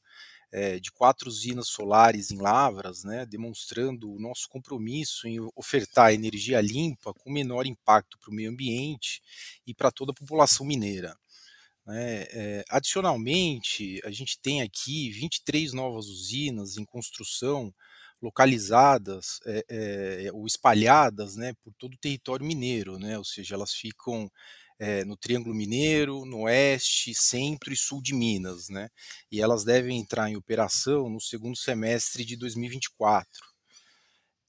é, 0.52 0.80
de 0.80 0.92
quatro 0.92 1.30
usinas 1.30 1.68
solares 1.68 2.32
em 2.32 2.38
Lavras, 2.38 3.04
né, 3.04 3.26
demonstrando 3.26 4.12
o 4.12 4.20
nosso 4.20 4.48
compromisso 4.50 5.28
em 5.28 5.40
ofertar 5.56 6.14
energia 6.14 6.60
limpa 6.62 7.14
com 7.14 7.32
menor 7.32 7.66
impacto 7.66 8.18
para 8.20 8.32
o 8.32 8.34
meio 8.34 8.50
ambiente 8.50 9.22
e 9.66 9.74
para 9.74 9.92
toda 9.92 10.12
a 10.12 10.16
população 10.16 10.66
mineira. 10.66 11.16
Né. 11.86 12.26
É, 12.32 12.64
adicionalmente, 12.70 14.02
a 14.04 14.12
gente 14.12 14.40
tem 14.40 14.62
aqui 14.62 15.12
23 15.12 15.74
novas 15.74 16.08
usinas 16.08 16.78
em 16.78 16.86
construção 16.86 17.74
localizadas 18.22 19.40
é, 19.46 19.66
é, 19.70 20.32
ou 20.34 20.46
espalhadas 20.46 21.36
né, 21.36 21.54
por 21.64 21.74
todo 21.76 21.94
o 21.94 22.00
território 22.00 22.46
mineiro, 22.46 23.00
né, 23.00 23.18
ou 23.18 23.24
seja, 23.24 23.56
elas 23.56 23.74
ficam 23.74 24.30
é, 24.80 25.04
no 25.04 25.18
Triângulo 25.18 25.54
Mineiro, 25.54 26.24
no 26.26 26.44
oeste, 26.44 27.14
centro 27.14 27.74
e 27.74 27.78
sul 27.78 28.02
de 28.02 28.16
Minas, 28.16 28.70
né? 28.70 28.90
E 29.30 29.42
elas 29.42 29.66
devem 29.66 30.00
entrar 30.00 30.30
em 30.30 30.38
operação 30.38 31.10
no 31.10 31.20
segundo 31.20 31.58
semestre 31.58 32.24
de 32.24 32.38
2024. 32.38 33.28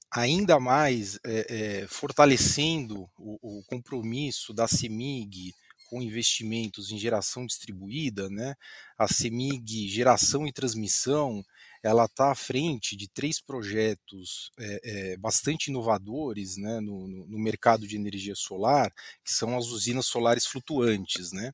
Ainda 0.09 0.59
mais 0.59 1.19
é, 1.25 1.81
é, 1.83 1.87
fortalecendo 1.87 3.09
o, 3.17 3.59
o, 3.59 3.63
compromisso 3.63 4.53
da 4.53 4.67
CEMIG 4.67 5.53
com 5.89 6.01
investimentos 6.01 6.91
em 6.91 6.97
geração 6.97 7.45
distribuída, 7.45 8.29
né? 8.29 8.55
A 8.97 9.07
CEMIG 9.07 9.89
Geração 9.89 10.47
e 10.47 10.53
Transmissão 10.53 11.43
ela 11.83 12.05
está 12.05 12.31
à 12.31 12.35
frente 12.35 12.95
de 12.95 13.07
três 13.07 13.41
projetos 13.41 14.51
é, 14.59 14.81
é, 14.83 15.17
bastante 15.17 15.67
inovadores 15.67 16.57
né, 16.57 16.79
no, 16.79 17.07
no, 17.07 17.39
mercado 17.39 17.87
de 17.87 17.95
energia 17.95 18.35
solar, 18.35 18.93
que 19.23 19.33
são 19.33 19.57
as 19.57 19.67
usinas 19.67 20.05
solares 20.05 20.45
flutuantes. 20.45 21.31
Né? 21.31 21.51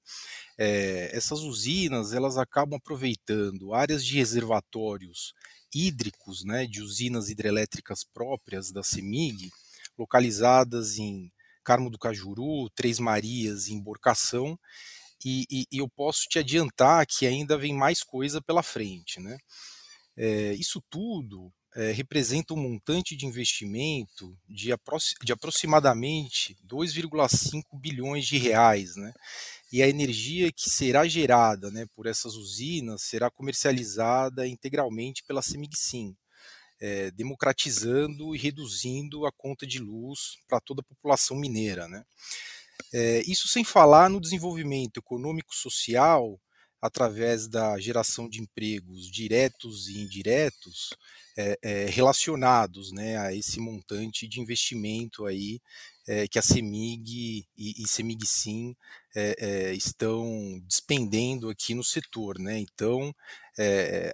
É, 0.57 1.09
essas 1.13 1.41
usinas 1.41 2.11
elas 2.11 2.37
acabam 2.37 2.77
aproveitando 2.77 3.73
áreas 3.73 4.05
de 4.05 4.17
reservatórios 4.17 5.33
hídricos 5.73 6.43
né, 6.43 6.65
de 6.65 6.81
usinas 6.81 7.29
hidrelétricas 7.29 8.03
próprias 8.03 8.71
da 8.71 8.83
CEMIG, 8.83 9.49
localizadas 9.97 10.97
em 10.97 11.31
Carmo 11.63 11.89
do 11.89 11.97
Cajuru, 11.97 12.69
Três 12.75 12.99
Marias 12.99 13.67
Emborcação, 13.67 14.59
e, 15.23 15.45
e, 15.49 15.67
e 15.71 15.77
eu 15.79 15.89
posso 15.89 16.27
te 16.29 16.39
adiantar 16.39 17.05
que 17.05 17.25
ainda 17.25 17.57
vem 17.57 17.73
mais 17.73 18.03
coisa 18.03 18.41
pela 18.41 18.61
frente. 18.61 19.19
Né? 19.19 19.37
É, 20.17 20.53
isso 20.53 20.81
tudo 20.89 21.53
é, 21.75 21.91
representa 21.91 22.55
um 22.55 22.57
montante 22.57 23.15
de 23.15 23.27
investimento 23.27 24.35
de, 24.49 24.71
aprox 24.71 25.13
de 25.23 25.31
aproximadamente 25.31 26.57
2,5 26.67 27.63
bilhões 27.79 28.25
de 28.25 28.37
reais, 28.37 28.95
né? 28.95 29.13
E 29.71 29.83
a 29.83 29.87
energia 29.87 30.51
que 30.51 30.69
será 30.69 31.07
gerada 31.07 31.69
né, 31.69 31.85
por 31.93 32.07
essas 32.07 32.35
usinas 32.35 33.03
será 33.03 33.29
comercializada 33.29 34.47
integralmente 34.47 35.23
pela 35.23 35.41
Semigsim, 35.41 36.15
é, 36.79 37.11
democratizando 37.11 38.33
e 38.33 38.39
reduzindo 38.39 39.25
a 39.25 39.31
conta 39.31 39.67
de 39.67 39.77
luz 39.77 40.37
para 40.47 40.59
toda 40.59 40.81
a 40.81 40.85
população 40.85 41.37
mineira. 41.37 41.87
Né? 41.87 42.03
É, 42.93 43.21
isso 43.27 43.47
sem 43.47 43.63
falar 43.63 44.09
no 44.09 44.21
desenvolvimento 44.21 44.97
econômico-social 44.97 46.39
através 46.81 47.47
da 47.47 47.79
geração 47.79 48.29
de 48.29 48.41
empregos 48.41 49.09
diretos 49.09 49.87
e 49.87 49.99
indiretos 49.99 50.89
é, 51.39 51.59
é, 51.61 51.85
relacionados 51.85 52.91
né, 52.91 53.15
a 53.17 53.31
esse 53.31 53.59
montante 53.59 54.27
de 54.27 54.41
investimento 54.41 55.23
aí 55.25 55.61
é, 56.07 56.27
que 56.27 56.39
a 56.39 56.41
CEMIG 56.41 57.45
e, 57.55 57.83
e 57.83 57.87
CEMIG 57.87 58.25
Sim 58.25 58.75
estão 59.73 60.61
despendendo 60.67 61.49
aqui 61.49 61.73
no 61.73 61.83
setor. 61.83 62.37
Né? 62.37 62.59
Então, 62.59 63.11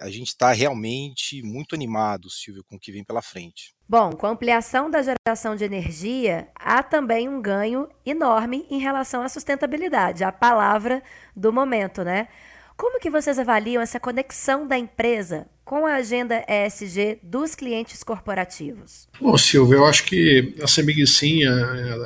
a 0.00 0.08
gente 0.08 0.28
está 0.28 0.50
realmente 0.50 1.42
muito 1.42 1.74
animado, 1.74 2.30
Silvio, 2.30 2.64
com 2.64 2.76
o 2.76 2.78
que 2.78 2.90
vem 2.90 3.04
pela 3.04 3.20
frente. 3.20 3.74
Bom, 3.86 4.12
com 4.12 4.26
a 4.26 4.30
ampliação 4.30 4.90
da 4.90 5.02
geração 5.02 5.54
de 5.54 5.62
energia, 5.62 6.48
há 6.54 6.82
também 6.82 7.28
um 7.28 7.40
ganho 7.40 7.86
enorme 8.04 8.66
em 8.70 8.78
relação 8.78 9.22
à 9.22 9.28
sustentabilidade, 9.28 10.24
a 10.24 10.32
palavra 10.32 11.02
do 11.36 11.52
momento, 11.52 12.02
né? 12.02 12.28
Como 12.76 12.98
que 12.98 13.08
vocês 13.08 13.38
avaliam 13.38 13.80
essa 13.80 14.00
conexão 14.00 14.66
da 14.66 14.76
empresa 14.76 15.46
com 15.64 15.86
a 15.86 15.94
agenda 15.94 16.44
ESG 16.48 17.20
dos 17.22 17.54
clientes 17.54 18.02
corporativos? 18.02 19.08
Bom, 19.20 19.38
Silvio, 19.38 19.78
eu 19.78 19.86
acho 19.86 20.04
que 20.04 20.54
a 20.60 20.66
Semig 20.66 21.06
sim, 21.06 21.44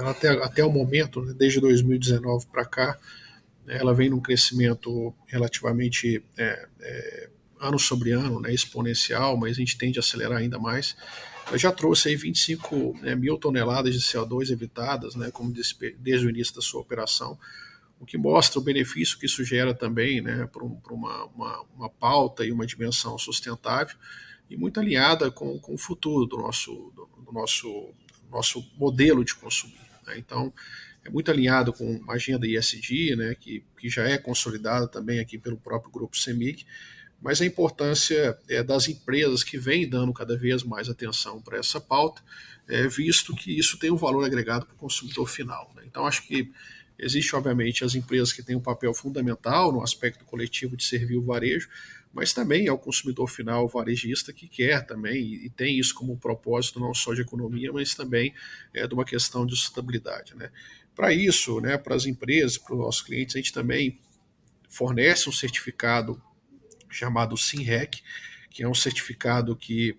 até, 0.07 0.29
até 0.29 0.65
o 0.65 0.71
momento, 0.71 1.23
né, 1.23 1.35
desde 1.37 1.61
2019 1.61 2.47
para 2.47 2.65
cá, 2.67 2.99
ela 3.67 3.95
vem 3.95 4.11
num 4.11 4.21
crescimento 4.21 5.15
relativamente 5.27 6.23
é, 6.37 6.67
é, 6.81 7.29
ano 7.61 7.79
sobre 7.79 8.13
ano, 8.13 8.41
né, 8.41 8.53
exponencial, 8.53 9.37
mas 9.37 9.53
a 9.53 9.61
gente 9.61 9.77
tende 9.77 9.99
a 9.99 10.01
acelerar 10.01 10.39
ainda 10.39 10.59
mais. 10.59 10.97
Ela 11.47 11.57
já 11.57 11.73
trouxe 11.73 12.11
aí 12.11 12.17
25 12.17 12.99
né, 13.01 13.15
mil 13.15 13.39
toneladas 13.39 13.95
de 13.95 14.01
CO2 14.01 14.51
evitadas, 14.51 15.15
né, 15.15 15.31
como 15.31 15.51
desde 15.51 16.27
o 16.27 16.31
início 16.31 16.55
da 16.55 16.61
sua 16.61 16.81
operação, 16.81 17.39
o 18.01 18.07
que 18.07 18.17
mostra 18.17 18.59
o 18.59 18.63
benefício 18.63 19.19
que 19.19 19.27
isso 19.27 19.45
gera 19.45 19.75
também 19.75 20.21
né, 20.21 20.47
para 20.47 20.65
um, 20.65 20.81
uma, 20.91 21.25
uma, 21.27 21.65
uma, 21.77 21.91
pauta 21.91 22.45
e 22.45 22.53
uma 22.53 22.67
dimensão 22.67 23.19
sustentável 23.19 23.97
e 24.49 24.57
muito 24.57 24.79
alinhada 24.79 25.31
com, 25.31 25.59
com 25.59 25.75
o 25.75 25.79
futuro 25.79 26.27
do 26.27 26.39
nosso, 26.39 26.93
do, 26.95 27.09
do 27.25 27.33
nosso, 27.33 27.91
nosso 28.31 28.65
modelo 28.77 29.25
de 29.25 29.35
consumir. 29.35 29.81
Né? 30.07 30.15
Então, 30.19 30.53
é 31.05 31.11
muito 31.11 31.31
alinhado 31.31 31.73
com 31.73 32.01
a 32.09 32.15
agenda 32.15 32.47
ISD, 32.47 33.17
né, 33.17 33.35
que, 33.35 33.65
que 33.79 33.89
já 33.89 34.09
é 34.09 34.19
consolidada 34.19 34.87
também 34.87 35.21
aqui 35.21 35.39
pelo 35.39 35.57
próprio 35.57 35.91
grupo 35.91 36.17
CEMIC, 36.17 36.65
mas 37.21 37.41
a 37.41 37.47
importância 37.47 38.39
é, 38.49 38.63
das 38.63 38.89
empresas 38.89 39.43
que 39.43 39.59
vêm 39.59 39.89
dando 39.89 40.13
cada 40.13 40.37
vez 40.37 40.63
mais 40.63 40.89
atenção 40.89 41.41
para 41.41 41.59
essa 41.59 41.81
pauta, 41.81 42.23
é, 42.69 42.87
visto 42.87 43.35
que 43.35 43.59
isso 43.59 43.79
tem 43.79 43.91
um 43.91 43.97
valor 43.97 44.25
agregado 44.25 44.67
para 44.67 44.75
o 44.75 44.79
consumidor 44.79 45.27
final. 45.27 45.73
Né? 45.75 45.83
Então, 45.87 46.07
acho 46.07 46.27
que 46.27 46.53
existe, 46.99 47.35
obviamente, 47.37 47.85
as 47.85 47.95
empresas 47.95 48.33
que 48.33 48.43
têm 48.43 48.57
um 48.57 48.61
papel 48.61 48.93
fundamental 48.93 49.73
no 49.73 49.83
aspecto 49.83 50.25
coletivo 50.25 50.77
de 50.77 50.85
servir 50.85 51.17
o 51.17 51.25
varejo, 51.25 51.69
mas 52.13 52.33
também 52.33 52.67
é 52.67 52.73
o 52.73 52.79
consumidor 52.79 53.29
final, 53.29 53.65
o 53.65 53.69
varejista, 53.69 54.33
que 54.33 54.49
quer 54.49 54.85
também, 54.87 55.35
e 55.45 55.51
tem 55.51 55.79
isso 55.79 55.95
como 55.95 56.17
propósito 56.17 56.81
não 56.81 56.93
só 56.95 57.15
de 57.15 57.21
economia, 57.21 57.73
mas 57.73 57.95
também 57.95 58.35
é, 58.75 58.87
de 58.87 58.95
uma 58.95 59.05
questão 59.05 59.47
de 59.47 59.55
sustentabilidade. 59.55 60.35
Né? 60.35 60.51
Para 60.95 61.13
isso, 61.13 61.61
né, 61.61 61.77
para 61.79 61.95
as 61.95 62.07
empresas, 62.07 62.59
para 62.59 62.75
os 62.75 62.81
nossos 62.81 63.03
clientes, 63.03 63.37
a 63.37 63.39
gente 63.39 63.53
também 63.53 64.01
fornece 64.69 65.29
um 65.29 65.33
certificado 65.33 66.21
chamado 66.91 67.37
SINREC, 67.37 68.03
que 68.51 68.63
é 68.63 68.69
um 68.69 68.75
certificado 68.75 69.55
que 69.55 69.97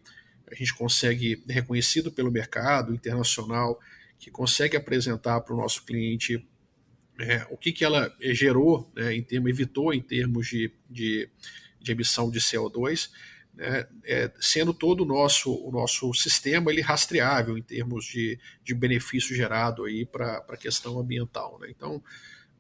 a 0.52 0.56
gente 0.56 0.74
consegue, 0.74 1.44
reconhecido 1.48 2.12
pelo 2.12 2.32
mercado 2.32 2.94
internacional, 2.94 3.80
que 4.18 4.30
consegue 4.30 4.76
apresentar 4.76 5.40
para 5.42 5.54
o 5.54 5.58
nosso 5.58 5.86
cliente 5.86 6.46
é, 7.20 7.46
o 7.50 7.58
que, 7.58 7.72
que 7.72 7.84
ela 7.84 8.16
gerou, 8.20 8.92
né, 8.96 9.14
em 9.16 9.22
termos, 9.22 9.50
evitou 9.50 9.94
em 9.94 10.02
termos 10.02 10.48
de, 10.48 10.72
de, 10.90 11.30
de 11.80 11.92
emissão 11.92 12.30
de 12.30 12.40
CO2, 12.40 13.10
né, 13.54 13.88
é, 14.06 14.32
sendo 14.40 14.74
todo 14.74 15.02
o 15.02 15.06
nosso, 15.06 15.54
o 15.54 15.72
nosso 15.72 16.14
sistema 16.14 16.72
ele 16.72 16.82
rastreável 16.82 17.58
em 17.58 17.62
termos 17.62 18.06
de, 18.06 18.40
de 18.64 18.74
benefício 18.74 19.36
gerado 19.36 19.84
para 20.12 20.46
a 20.48 20.58
questão 20.58 21.00
ambiental. 21.00 21.60
Né? 21.60 21.68
Então, 21.70 22.02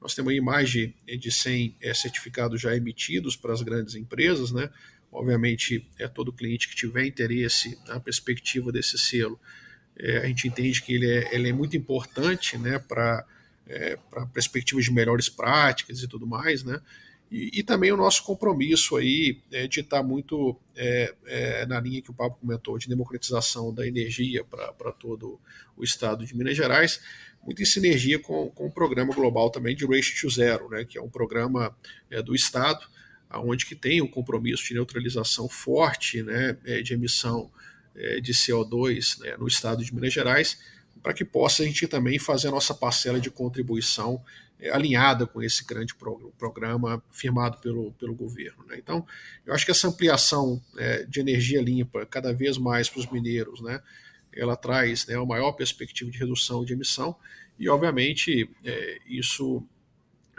nós 0.01 0.15
temos 0.15 0.31
aí 0.31 0.41
mais 0.41 0.69
de, 0.69 0.93
de 1.05 1.31
100 1.31 1.75
é, 1.81 1.93
certificados 1.93 2.61
já 2.61 2.75
emitidos 2.75 3.35
para 3.35 3.53
as 3.53 3.61
grandes 3.61 3.95
empresas, 3.95 4.51
né? 4.51 4.69
Obviamente, 5.11 5.85
é 5.97 6.07
todo 6.07 6.31
cliente 6.31 6.69
que 6.69 6.75
tiver 6.75 7.05
interesse 7.05 7.77
na 7.87 7.99
perspectiva 7.99 8.71
desse 8.71 8.97
selo, 8.97 9.39
é, 9.97 10.19
a 10.19 10.25
gente 10.27 10.47
entende 10.47 10.81
que 10.81 10.93
ele 10.93 11.09
é, 11.09 11.35
ele 11.35 11.49
é 11.49 11.53
muito 11.53 11.75
importante, 11.75 12.57
né, 12.57 12.79
para 12.79 13.25
é, 13.69 13.97
para 14.09 14.25
perspectivas 14.25 14.85
de 14.85 14.91
melhores 14.91 15.29
práticas 15.29 16.01
e 16.01 16.07
tudo 16.07 16.25
mais, 16.25 16.63
né? 16.63 16.81
E, 17.31 17.59
e 17.59 17.63
também 17.63 17.91
o 17.91 17.97
nosso 17.97 18.23
compromisso 18.23 18.97
aí 18.97 19.39
é 19.51 19.67
de 19.67 19.81
estar 19.81 20.01
muito 20.01 20.59
é, 20.75 21.13
é, 21.27 21.65
na 21.67 21.79
linha 21.79 22.01
que 22.01 22.09
o 22.09 22.13
Pablo 22.13 22.38
comentou, 22.41 22.77
de 22.79 22.89
democratização 22.89 23.71
da 23.71 23.88
energia 23.88 24.43
para 24.43 24.91
todo 24.91 25.39
o 25.77 25.83
estado 25.83 26.25
de 26.25 26.35
Minas 26.35 26.57
Gerais, 26.57 27.00
muito 27.46 27.61
em 27.61 27.65
sinergia 27.65 28.17
com, 28.17 28.50
com 28.50 28.65
o 28.65 28.72
programa 28.72 29.13
global 29.13 29.51
também 29.51 29.75
de 29.75 29.85
Race 29.85 30.20
to 30.20 30.29
Zero, 30.29 30.70
né, 30.70 30.83
que 30.83 30.98
é 30.98 31.01
um 31.01 31.09
programa 31.09 31.75
é, 32.09 32.22
do 32.22 32.33
Estado, 32.33 32.85
onde 33.31 33.67
que 33.67 33.75
tem 33.75 34.01
um 34.01 34.07
compromisso 34.07 34.65
de 34.65 34.74
neutralização 34.74 35.48
forte 35.48 36.24
né, 36.24 36.57
de 36.83 36.96
emissão 36.96 37.51
de 38.24 38.33
CO2 38.33 39.20
né, 39.20 39.37
no 39.37 39.48
estado 39.48 39.85
de 39.85 39.94
Minas 39.94 40.11
Gerais, 40.11 40.57
para 41.01 41.14
que 41.14 41.24
possa 41.24 41.64
a 41.64 41.66
gente 41.66 41.88
também 41.88 42.20
fazer 42.20 42.50
a 42.50 42.51
nossa 42.51 42.74
parcela 42.74 43.20
de 43.20 43.29
contribuição 43.29 44.24
é, 44.59 44.70
alinhada 44.72 45.25
com 45.25 45.42
esse 45.42 45.66
grande 45.66 45.96
pro, 45.96 46.33
programa 46.38 47.01
firmado 47.12 47.57
pelo, 47.59 47.92
pelo 47.94 48.14
governo. 48.14 48.66
Né? 48.68 48.77
Então, 48.77 49.05
eu 49.46 49.53
acho 49.53 49.66
que 49.66 49.72
essa 49.72 49.88
ampliação 49.88 50.62
é, 50.77 51.03
de 51.05 51.20
energia 51.20 51.62
limpa 51.62 52.05
cada 52.05 52.33
vez 52.33 52.57
mais 52.57 52.90
para 52.90 53.00
os 53.00 53.09
mineiros, 53.09 53.62
né, 53.62 53.81
ela 54.33 54.55
traz 54.55 55.07
né, 55.07 55.18
uma 55.18 55.25
maior 55.25 55.53
perspectiva 55.53 56.12
de 56.12 56.18
redução 56.18 56.64
de 56.64 56.74
emissão 56.74 57.16
e, 57.57 57.68
obviamente, 57.70 58.50
é, 58.64 59.00
isso 59.07 59.64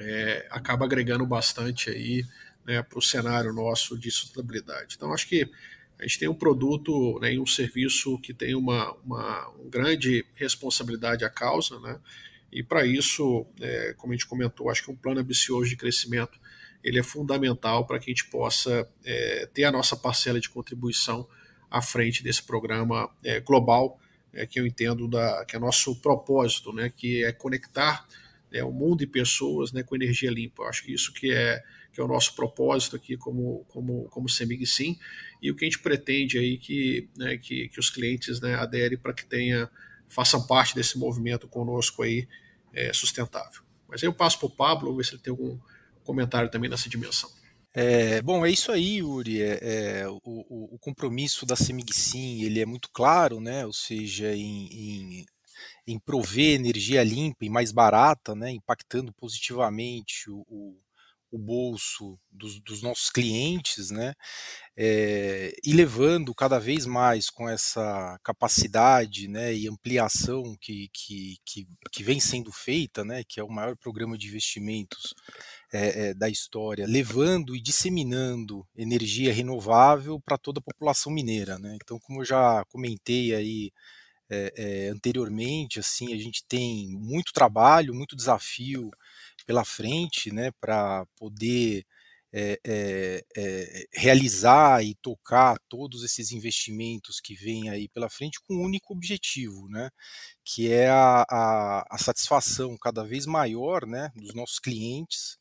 é, 0.00 0.46
acaba 0.50 0.84
agregando 0.84 1.26
bastante 1.26 1.90
aí 1.90 2.24
né, 2.64 2.82
para 2.82 2.98
o 2.98 3.02
cenário 3.02 3.52
nosso 3.52 3.98
de 3.98 4.10
sustentabilidade. 4.10 4.94
Então, 4.96 5.12
acho 5.12 5.26
que 5.28 5.50
a 6.00 6.02
gente 6.02 6.18
tem 6.18 6.28
um 6.28 6.34
produto 6.34 7.18
né, 7.20 7.34
e 7.34 7.38
um 7.38 7.46
serviço 7.46 8.18
que 8.20 8.32
tem 8.32 8.54
uma, 8.54 8.92
uma, 9.04 9.48
uma 9.50 9.68
grande 9.68 10.24
responsabilidade 10.34 11.26
à 11.26 11.30
causa, 11.30 11.78
né? 11.78 12.00
E 12.50 12.62
para 12.62 12.84
isso, 12.86 13.46
é, 13.60 13.94
como 13.96 14.12
a 14.12 14.16
gente 14.16 14.26
comentou, 14.26 14.70
acho 14.70 14.82
que 14.82 14.90
um 14.90 14.96
plano 14.96 15.20
ambicioso 15.20 15.68
de 15.68 15.76
crescimento 15.76 16.40
ele 16.82 16.98
é 16.98 17.02
fundamental 17.02 17.86
para 17.86 17.98
que 17.98 18.10
a 18.10 18.14
gente 18.14 18.24
possa 18.30 18.88
é, 19.04 19.46
ter 19.52 19.64
a 19.64 19.70
nossa 19.70 19.94
parcela 19.94 20.40
de 20.40 20.48
contribuição 20.48 21.28
à 21.70 21.82
frente 21.82 22.24
desse 22.24 22.42
programa 22.42 23.10
é, 23.22 23.38
global, 23.38 24.00
é, 24.32 24.46
que 24.46 24.58
eu 24.58 24.66
entendo 24.66 25.06
da, 25.06 25.44
que 25.44 25.54
é 25.54 25.58
nosso 25.58 25.94
propósito, 26.00 26.72
né, 26.72 26.90
que 26.96 27.22
é 27.22 27.30
conectar 27.30 28.06
né, 28.50 28.64
o 28.64 28.72
mundo 28.72 29.02
e 29.02 29.06
pessoas 29.06 29.70
né, 29.70 29.82
com 29.82 29.94
energia 29.94 30.30
limpa. 30.30 30.62
Eu 30.62 30.68
acho 30.68 30.82
que 30.82 30.94
isso 30.94 31.12
que 31.12 31.30
é, 31.30 31.62
que 32.00 32.02
é 32.02 32.04
o 32.04 32.08
nosso 32.08 32.34
propósito 32.34 32.96
aqui 32.96 33.16
como, 33.18 33.64
como, 33.68 34.04
como 34.08 34.28
CEMIG 34.28 34.66
Sim, 34.66 34.98
e 35.42 35.50
o 35.50 35.54
que 35.54 35.66
a 35.66 35.68
gente 35.68 35.80
pretende 35.80 36.38
aí 36.38 36.56
que, 36.56 37.06
né, 37.14 37.36
que, 37.36 37.68
que 37.68 37.78
os 37.78 37.90
clientes 37.90 38.40
né, 38.40 38.54
aderem 38.54 38.96
para 38.96 39.12
que 39.12 39.26
tenha, 39.26 39.70
façam 40.08 40.46
parte 40.46 40.74
desse 40.74 40.98
movimento 40.98 41.46
conosco 41.46 42.02
aí 42.02 42.26
é, 42.72 42.90
sustentável. 42.94 43.62
Mas 43.86 44.02
aí 44.02 44.08
eu 44.08 44.14
passo 44.14 44.38
para 44.38 44.46
o 44.46 44.50
Pablo, 44.50 44.96
ver 44.96 45.04
se 45.04 45.12
ele 45.12 45.20
tem 45.20 45.30
algum 45.30 45.58
comentário 46.02 46.50
também 46.50 46.70
nessa 46.70 46.88
dimensão. 46.88 47.30
É, 47.74 48.22
bom, 48.22 48.46
é 48.46 48.50
isso 48.50 48.72
aí, 48.72 48.96
Yuri. 48.98 49.42
É, 49.42 49.58
é, 49.62 50.08
o, 50.08 50.20
o, 50.24 50.78
compromisso 50.78 51.44
da 51.44 51.54
Semigsim 51.54 52.42
ele 52.42 52.60
é 52.60 52.66
muito 52.66 52.88
claro, 52.92 53.40
né? 53.40 53.66
Ou 53.66 53.72
seja, 53.72 54.34
em, 54.34 54.66
em, 54.72 55.26
em, 55.86 55.98
prover 55.98 56.54
energia 56.54 57.04
limpa 57.04 57.44
e 57.44 57.50
mais 57.50 57.70
barata, 57.70 58.34
né? 58.34 58.50
Impactando 58.50 59.12
positivamente 59.12 60.28
o, 60.30 60.76
o 61.30 61.38
bolso 61.38 62.18
dos, 62.30 62.60
dos, 62.60 62.82
nossos 62.82 63.08
clientes, 63.08 63.90
né? 63.90 64.14
É, 64.76 65.52
e 65.64 65.72
levando 65.72 66.34
cada 66.34 66.58
vez 66.58 66.86
mais 66.86 67.30
com 67.30 67.48
essa 67.48 68.18
capacidade, 68.24 69.28
né? 69.28 69.54
E 69.54 69.68
ampliação 69.68 70.56
que, 70.60 70.90
que, 70.92 71.36
que, 71.44 71.68
que 71.92 72.02
vem 72.02 72.18
sendo 72.18 72.52
feita, 72.52 73.04
né? 73.04 73.22
Que 73.28 73.38
é 73.38 73.44
o 73.44 73.48
maior 73.48 73.76
programa 73.76 74.18
de 74.18 74.26
investimentos 74.26 75.14
é, 75.72 76.08
é, 76.08 76.14
da 76.14 76.28
história, 76.28 76.86
levando 76.86 77.54
e 77.54 77.62
disseminando 77.62 78.66
energia 78.76 79.32
renovável 79.32 80.20
para 80.20 80.36
toda 80.36 80.58
a 80.58 80.62
população 80.62 81.12
mineira. 81.12 81.58
Né? 81.58 81.78
Então, 81.80 81.98
como 82.00 82.22
eu 82.22 82.24
já 82.24 82.64
comentei 82.68 83.34
aí 83.34 83.70
anteriormente, 84.92 85.80
assim, 85.80 86.14
a 86.14 86.16
gente 86.16 86.44
tem 86.46 86.96
muito 86.96 87.32
trabalho, 87.32 87.92
muito 87.92 88.14
desafio 88.14 88.88
pela 89.50 89.64
frente, 89.64 90.32
né, 90.32 90.52
para 90.60 91.04
poder 91.16 91.84
é, 92.32 92.60
é, 92.64 93.24
é, 93.36 93.84
realizar 93.92 94.80
e 94.84 94.94
tocar 94.94 95.58
todos 95.68 96.04
esses 96.04 96.30
investimentos 96.30 97.20
que 97.20 97.34
vêm 97.34 97.68
aí 97.68 97.88
pela 97.88 98.08
frente 98.08 98.38
com 98.46 98.54
um 98.54 98.62
único 98.62 98.92
objetivo, 98.92 99.68
né, 99.68 99.90
que 100.44 100.70
é 100.72 100.88
a, 100.88 101.24
a, 101.28 101.84
a 101.90 101.98
satisfação 101.98 102.78
cada 102.78 103.02
vez 103.02 103.26
maior, 103.26 103.84
né, 103.84 104.12
dos 104.14 104.34
nossos 104.34 104.60
clientes 104.60 105.36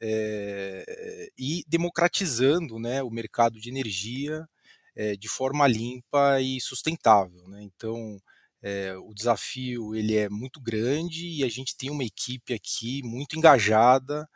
é, 0.00 1.28
e 1.36 1.64
democratizando 1.66 2.78
né, 2.78 3.02
o 3.02 3.10
mercado 3.10 3.58
de 3.58 3.68
energia 3.68 4.48
é, 4.94 5.16
de 5.16 5.28
forma 5.28 5.66
limpa 5.66 6.40
e 6.40 6.60
sustentável. 6.60 7.48
Né? 7.48 7.64
Então, 7.64 8.16
é, 8.62 8.94
o 8.96 9.14
desafio 9.14 9.94
ele 9.94 10.16
é 10.16 10.28
muito 10.28 10.60
grande 10.60 11.26
e 11.26 11.44
a 11.44 11.48
gente 11.48 11.76
tem 11.76 11.90
uma 11.90 12.04
equipe 12.04 12.52
aqui 12.52 13.02
muito 13.02 13.36
engajada 13.36 14.28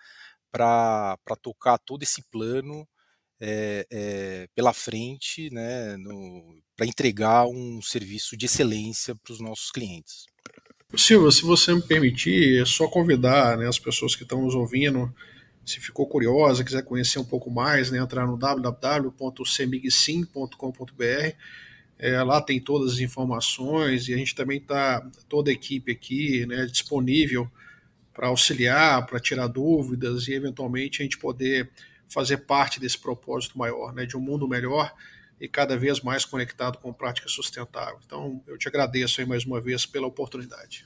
para 0.50 1.18
tocar 1.42 1.78
todo 1.78 2.02
esse 2.02 2.22
plano 2.30 2.88
é, 3.40 3.86
é, 3.90 4.48
pela 4.54 4.72
frente, 4.72 5.50
né, 5.50 5.96
para 6.76 6.86
entregar 6.86 7.46
um 7.46 7.82
serviço 7.82 8.36
de 8.36 8.46
excelência 8.46 9.14
para 9.14 9.32
os 9.32 9.40
nossos 9.40 9.70
clientes. 9.70 10.24
Silva, 10.96 11.30
se 11.32 11.42
você 11.42 11.74
me 11.74 11.82
permitir, 11.82 12.62
é 12.62 12.64
só 12.64 12.88
convidar 12.88 13.58
né, 13.58 13.66
as 13.66 13.80
pessoas 13.80 14.14
que 14.14 14.22
estão 14.22 14.42
nos 14.42 14.54
ouvindo 14.54 15.12
Se 15.64 15.80
ficou 15.80 16.06
curiosa, 16.06 16.62
quiser 16.62 16.84
conhecer 16.84 17.18
um 17.18 17.24
pouco 17.24 17.50
mais, 17.50 17.90
né, 17.90 17.98
entrar 17.98 18.26
no 18.26 18.36
www.semigsim.com.br. 18.36 21.36
É, 22.04 22.22
lá 22.22 22.38
tem 22.38 22.60
todas 22.60 22.92
as 22.92 22.98
informações 22.98 24.08
e 24.08 24.12
a 24.12 24.16
gente 24.18 24.34
também 24.34 24.58
está, 24.58 25.00
toda 25.26 25.48
a 25.48 25.54
equipe 25.54 25.90
aqui, 25.90 26.44
né, 26.44 26.66
disponível 26.66 27.50
para 28.12 28.26
auxiliar, 28.26 29.06
para 29.06 29.18
tirar 29.18 29.46
dúvidas 29.46 30.28
e 30.28 30.34
eventualmente 30.34 31.00
a 31.00 31.02
gente 31.02 31.16
poder 31.16 31.70
fazer 32.06 32.36
parte 32.44 32.78
desse 32.78 32.98
propósito 32.98 33.56
maior, 33.56 33.94
né, 33.94 34.04
de 34.04 34.18
um 34.18 34.20
mundo 34.20 34.46
melhor 34.46 34.92
e 35.40 35.48
cada 35.48 35.78
vez 35.78 36.02
mais 36.02 36.26
conectado 36.26 36.76
com 36.76 36.92
prática 36.92 37.26
sustentável. 37.26 37.98
Então, 38.04 38.42
eu 38.46 38.58
te 38.58 38.68
agradeço 38.68 39.22
aí 39.22 39.26
mais 39.26 39.46
uma 39.46 39.58
vez 39.58 39.86
pela 39.86 40.06
oportunidade. 40.06 40.84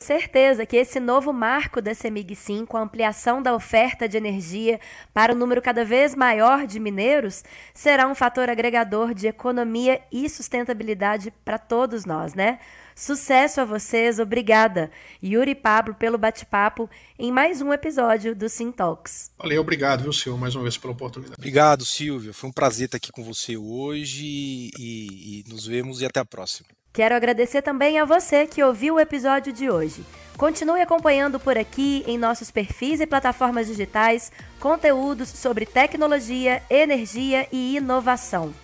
Certeza 0.00 0.66
que 0.66 0.76
esse 0.76 1.00
novo 1.00 1.32
marco 1.32 1.80
da 1.80 1.94
CEMIG 1.94 2.36
Sim, 2.36 2.66
com 2.66 2.76
a 2.76 2.82
ampliação 2.82 3.42
da 3.42 3.54
oferta 3.54 4.06
de 4.06 4.16
energia 4.16 4.78
para 5.14 5.32
um 5.32 5.36
número 5.36 5.62
cada 5.62 5.84
vez 5.84 6.14
maior 6.14 6.66
de 6.66 6.78
mineiros, 6.78 7.42
será 7.72 8.06
um 8.06 8.14
fator 8.14 8.50
agregador 8.50 9.14
de 9.14 9.28
economia 9.28 10.02
e 10.12 10.28
sustentabilidade 10.28 11.32
para 11.44 11.58
todos 11.58 12.04
nós, 12.04 12.34
né? 12.34 12.58
Sucesso 12.94 13.60
a 13.60 13.64
vocês, 13.64 14.18
obrigada, 14.18 14.90
Yuri 15.22 15.52
e 15.52 15.54
Pablo, 15.54 15.94
pelo 15.94 16.18
bate-papo 16.18 16.88
em 17.18 17.32
mais 17.32 17.62
um 17.62 17.72
episódio 17.72 18.36
do 18.36 18.48
Sim 18.48 18.70
Talks. 18.70 19.32
Valeu, 19.38 19.62
obrigado, 19.62 20.02
viu, 20.02 20.12
Silvio, 20.12 20.38
mais 20.38 20.54
uma 20.54 20.62
vez 20.62 20.76
pela 20.76 20.92
oportunidade. 20.92 21.36
Obrigado, 21.38 21.84
Silvio. 21.84 22.34
Foi 22.34 22.50
um 22.50 22.52
prazer 22.52 22.86
estar 22.86 22.98
aqui 22.98 23.10
com 23.10 23.24
você 23.24 23.56
hoje 23.56 24.70
e, 24.78 25.40
e 25.40 25.44
nos 25.48 25.66
vemos 25.66 26.02
e 26.02 26.04
até 26.04 26.20
a 26.20 26.24
próxima. 26.24 26.68
Quero 26.94 27.16
agradecer 27.16 27.60
também 27.60 27.98
a 27.98 28.04
você 28.04 28.46
que 28.46 28.62
ouviu 28.62 28.94
o 28.94 29.00
episódio 29.00 29.52
de 29.52 29.68
hoje. 29.68 30.06
Continue 30.38 30.80
acompanhando 30.80 31.40
por 31.40 31.58
aqui 31.58 32.04
em 32.06 32.16
nossos 32.16 32.52
perfis 32.52 33.00
e 33.00 33.06
plataformas 33.06 33.66
digitais 33.66 34.30
conteúdos 34.60 35.28
sobre 35.28 35.66
tecnologia, 35.66 36.62
energia 36.70 37.48
e 37.50 37.76
inovação. 37.76 38.54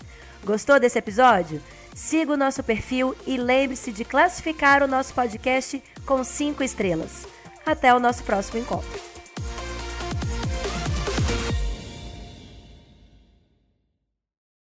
Gostou 0.45 0.79
desse 0.79 0.97
episódio? 0.97 1.61
Siga 1.93 2.33
o 2.33 2.37
nosso 2.37 2.63
perfil 2.63 3.17
e 3.27 3.37
lembre-se 3.37 3.91
de 3.91 4.05
classificar 4.05 4.81
o 4.81 4.87
nosso 4.87 5.13
podcast 5.13 5.83
com 6.07 6.23
5 6.23 6.63
estrelas. 6.63 7.27
Até 7.67 7.93
o 7.93 7.99
nosso 7.99 8.23
próximo 8.23 8.61
encontro. 8.61 9.20